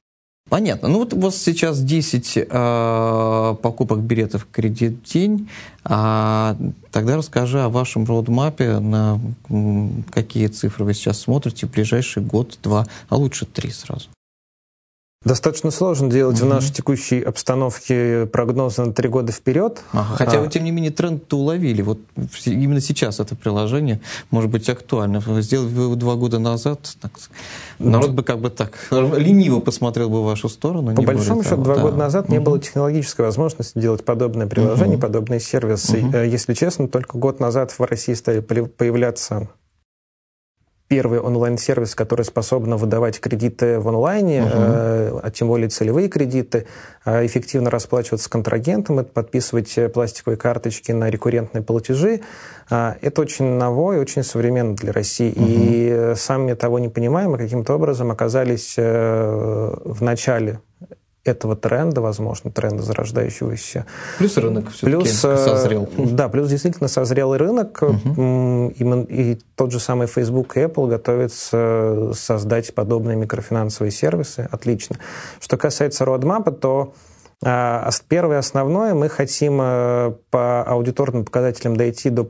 Понятно. 0.48 0.88
Ну 0.88 0.98
вот 1.00 1.12
у 1.12 1.20
вас 1.20 1.36
сейчас 1.36 1.80
10 1.80 2.36
э, 2.36 3.56
покупок 3.62 3.98
билетов 4.00 4.44
в 4.44 4.50
кредит 4.50 5.02
день. 5.02 5.50
А, 5.84 6.56
тогда 6.90 7.16
расскажи 7.16 7.60
о 7.62 7.68
вашем 7.68 8.04
роудмапе, 8.06 8.78
на 8.78 9.20
какие 10.10 10.46
цифры 10.46 10.84
вы 10.86 10.94
сейчас 10.94 11.20
смотрите 11.20 11.66
в 11.66 11.70
ближайший 11.70 12.22
год, 12.22 12.58
два, 12.62 12.86
а 13.10 13.16
лучше 13.16 13.44
три 13.44 13.70
сразу. 13.70 14.08
Достаточно 15.24 15.72
сложно 15.72 16.08
делать 16.08 16.40
угу. 16.40 16.46
в 16.46 16.48
нашей 16.48 16.72
текущей 16.72 17.20
обстановке 17.20 18.26
прогнозы 18.26 18.84
на 18.84 18.92
три 18.92 19.08
года 19.08 19.32
вперед. 19.32 19.82
Ага, 19.92 20.14
хотя 20.14 20.38
а... 20.38 20.40
вы, 20.42 20.48
тем 20.48 20.62
не 20.62 20.70
менее, 20.70 20.92
тренд-то 20.92 21.38
уловили. 21.38 21.82
Вот 21.82 21.98
именно 22.44 22.80
сейчас 22.80 23.18
это 23.18 23.34
приложение 23.34 24.00
может 24.30 24.48
быть 24.48 24.68
актуально. 24.68 25.20
Сделали 25.42 25.68
вы 25.68 25.96
два 25.96 26.14
года 26.14 26.38
назад, 26.38 26.96
так, 27.00 27.10
народ 27.80 28.12
бы 28.12 28.22
как 28.22 28.38
бы 28.38 28.48
так 28.48 28.78
лениво 28.90 29.58
посмотрел 29.58 30.08
бы 30.08 30.22
в 30.22 30.24
вашу 30.24 30.48
сторону. 30.48 30.94
По 30.94 31.02
большому 31.02 31.42
счету, 31.42 31.62
два 31.62 31.74
да. 31.74 31.82
года 31.82 31.96
назад 31.96 32.26
угу. 32.26 32.32
не 32.34 32.38
было 32.38 32.60
технологической 32.60 33.24
возможности 33.24 33.76
делать 33.76 34.04
подобное 34.04 34.46
приложение, 34.46 34.98
угу. 34.98 35.02
подобные 35.02 35.40
сервисы. 35.40 35.98
Угу. 35.98 36.16
Если 36.16 36.54
честно, 36.54 36.86
только 36.86 37.18
год 37.18 37.40
назад 37.40 37.72
в 37.72 37.80
России 37.82 38.14
стали 38.14 38.38
появляться 38.38 39.48
первый 40.88 41.20
онлайн-сервис, 41.20 41.94
который 41.94 42.24
способен 42.24 42.74
выдавать 42.76 43.20
кредиты 43.20 43.78
в 43.78 43.88
онлайне, 43.88 44.38
uh-huh. 44.38 44.50
э, 44.52 45.20
а 45.22 45.30
тем 45.30 45.48
более 45.48 45.68
целевые 45.68 46.08
кредиты, 46.08 46.66
э, 47.04 47.26
эффективно 47.26 47.70
расплачиваться 47.70 48.24
с 48.24 48.28
контрагентом, 48.28 49.04
подписывать 49.04 49.78
пластиковые 49.92 50.38
карточки 50.38 50.90
на 50.92 51.10
рекуррентные 51.10 51.62
платежи. 51.62 52.22
Э, 52.70 52.94
это 53.02 53.20
очень 53.20 53.44
новое, 53.44 54.00
очень 54.00 54.22
современно 54.22 54.74
для 54.74 54.92
России. 54.92 55.32
Uh-huh. 55.32 56.12
И 56.12 56.16
сами 56.16 56.54
того 56.54 56.78
не 56.78 56.88
понимаем, 56.88 57.32
мы 57.32 57.38
каким-то 57.38 57.74
образом 57.74 58.10
оказались 58.10 58.74
э, 58.78 59.74
в 59.84 60.02
начале 60.02 60.60
этого 61.28 61.56
тренда, 61.56 62.00
возможно, 62.00 62.50
тренда 62.50 62.82
зарождающегося. 62.82 63.86
Плюс 64.18 64.36
рынок 64.36 64.70
все-таки 64.70 64.96
плюс, 64.96 65.24
э, 65.24 65.36
созрел. 65.36 65.88
Да, 65.96 66.28
плюс 66.28 66.48
действительно 66.48 66.88
созрел 66.88 67.36
рынок, 67.36 67.82
угу. 67.82 68.72
и, 68.74 68.84
и 69.08 69.38
тот 69.54 69.72
же 69.72 69.80
самый 69.80 70.06
Facebook 70.06 70.56
и 70.56 70.60
Apple 70.60 70.88
готовятся 70.88 72.12
создать 72.14 72.74
подобные 72.74 73.16
микрофинансовые 73.16 73.92
сервисы. 73.92 74.48
Отлично. 74.50 74.96
Что 75.40 75.56
касается 75.56 76.04
роадмапа, 76.04 76.50
то 76.50 76.94
первое 77.40 78.38
основное, 78.38 78.94
мы 78.94 79.08
хотим 79.08 79.60
э, 79.60 80.12
по 80.30 80.62
аудиторным 80.64 81.24
показателям 81.24 81.76
дойти 81.76 82.10
до 82.10 82.24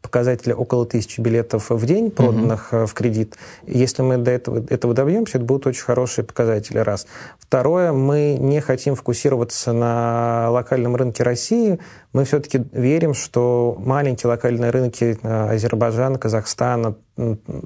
показателя 0.00 0.54
около 0.54 0.86
тысячи 0.86 1.20
билетов 1.20 1.68
в 1.68 1.84
день, 1.84 2.10
проданных 2.10 2.72
угу. 2.72 2.86
в 2.86 2.94
кредит. 2.94 3.36
Если 3.66 4.00
мы 4.00 4.16
до 4.16 4.30
этого, 4.30 4.64
этого 4.70 4.94
добьемся, 4.94 5.36
это 5.36 5.44
будут 5.44 5.66
очень 5.66 5.84
хорошие 5.84 6.24
показатели, 6.24 6.78
раз. 6.78 7.06
Второе, 7.38 7.92
мы 7.92 8.36
не 8.38 8.60
хотим 8.60 8.94
фокусироваться 8.94 9.72
на 9.72 10.48
локальном 10.50 10.96
рынке 10.96 11.22
России. 11.22 11.78
Мы 12.14 12.24
все-таки 12.24 12.64
верим, 12.72 13.12
что 13.12 13.76
маленькие 13.78 14.28
локальные 14.30 14.70
рынки 14.70 15.18
э, 15.22 15.50
Азербайджана, 15.50 16.18
Казахстана, 16.18 16.94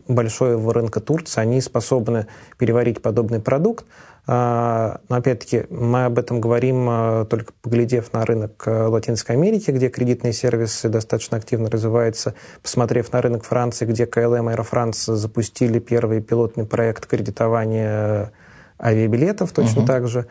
большого 0.09 0.74
рынка 0.74 1.00
Турции, 1.00 1.40
они 1.40 1.61
способны 1.61 2.26
переварить 2.59 3.02
подобный 3.02 3.38
продукт. 3.38 3.85
А, 4.24 5.00
но 5.08 5.16
опять-таки 5.16 5.64
мы 5.68 6.04
об 6.04 6.18
этом 6.18 6.40
говорим 6.40 6.87
а, 6.88 7.24
только 7.24 7.52
поглядев 7.61 8.12
на 8.12 8.24
рынок 8.24 8.62
а, 8.66 8.88
Латинской 8.88 9.35
Америки, 9.35 9.72
где 9.72 9.88
кредитные 9.88 10.32
сервисы 10.32 10.88
достаточно 10.88 11.37
активно 11.38 11.68
развиваются, 11.68 12.35
посмотрев 12.62 13.12
на 13.12 13.20
рынок 13.20 13.44
Франции, 13.44 13.85
где 13.85 14.06
КЛМ 14.06 14.50
и 14.50 14.54
France 14.54 15.12
запустили 15.14 15.81
первый 15.81 16.20
пилотный 16.20 16.66
проект 16.66 17.06
кредитования 17.06 18.33
авиабилетов 18.81 19.52
точно 19.52 19.81
угу. 19.81 19.87
так 19.87 20.06
же. 20.06 20.27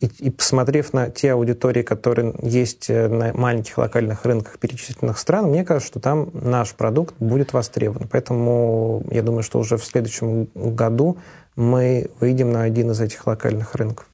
И, 0.00 0.06
и 0.18 0.30
посмотрев 0.30 0.92
на 0.92 1.10
те 1.10 1.32
аудитории, 1.32 1.82
которые 1.82 2.32
есть 2.42 2.88
э, 2.88 3.08
на 3.08 3.32
маленьких 3.34 3.78
локальных 3.78 4.24
рынках 4.24 4.58
перечисленных 4.58 5.18
стран, 5.18 5.46
мне 5.46 5.64
кажется, 5.64 5.88
что 5.88 6.00
там 6.00 6.30
наш 6.32 6.74
продукт 6.74 7.16
будет 7.18 7.52
востребован. 7.52 8.06
Поэтому 8.10 9.02
я 9.10 9.22
думаю, 9.22 9.42
что 9.42 9.58
уже 9.58 9.76
в 9.76 9.84
следующем 9.84 10.48
году 10.54 11.18
мы 11.56 12.10
выйдем 12.20 12.52
на 12.52 12.62
один 12.62 12.92
из 12.92 13.00
этих 13.00 13.26
локальных 13.26 13.74
рынков. 13.74 14.06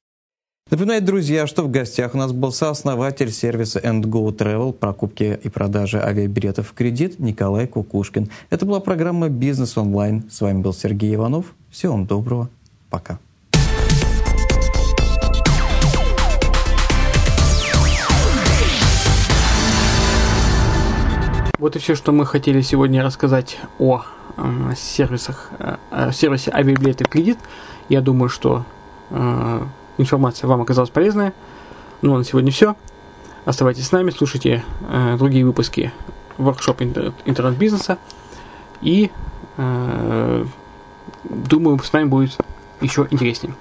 Напоминаю, 0.70 1.02
друзья, 1.02 1.46
что 1.46 1.62
в 1.62 1.70
гостях 1.70 2.14
у 2.14 2.18
нас 2.18 2.32
был 2.32 2.50
сооснователь 2.50 3.30
сервиса 3.30 3.80
Go 3.80 4.34
Travel, 4.34 4.72
покупки 4.72 5.38
и 5.42 5.48
продажи 5.50 6.00
авиабилетов 6.00 6.68
в 6.68 6.72
кредит 6.72 7.18
Николай 7.18 7.66
Кукушкин. 7.66 8.30
Это 8.48 8.64
была 8.64 8.80
программа 8.80 9.28
«Бизнес 9.28 9.76
онлайн». 9.76 10.24
С 10.30 10.40
вами 10.40 10.62
был 10.62 10.72
Сергей 10.72 11.14
Иванов. 11.14 11.54
Всего 11.70 11.92
вам 11.92 12.06
доброго. 12.06 12.48
Пока. 12.88 13.18
Вот 21.58 21.76
и 21.76 21.78
все, 21.78 21.94
что 21.94 22.10
мы 22.10 22.26
хотели 22.26 22.60
сегодня 22.62 23.04
рассказать 23.04 23.58
о 23.78 24.02
э, 24.36 24.72
сервисах, 24.76 25.50
э, 25.58 26.10
сервисе 26.12 26.50
авиабилеты 26.50 27.04
в 27.04 27.08
кредит. 27.08 27.38
Я 27.88 28.00
думаю, 28.00 28.28
что 28.28 28.64
э, 29.10 29.62
информация 29.98 30.48
вам 30.48 30.62
оказалась 30.62 30.90
полезная. 30.90 31.32
Ну 32.02 32.14
а 32.14 32.18
на 32.18 32.24
сегодня 32.24 32.50
все. 32.50 32.74
Оставайтесь 33.44 33.86
с 33.86 33.92
нами, 33.92 34.10
слушайте 34.10 34.64
э, 34.90 35.16
другие 35.16 35.44
выпуски 35.44 35.92
воркшоп 36.38 36.82
интернет-бизнеса. 36.82 37.98
И 38.80 39.12
э, 39.56 40.44
думаю, 41.22 41.78
с 41.78 41.92
нами 41.92 42.06
будет 42.06 42.36
еще 42.80 43.06
интереснее. 43.10 43.54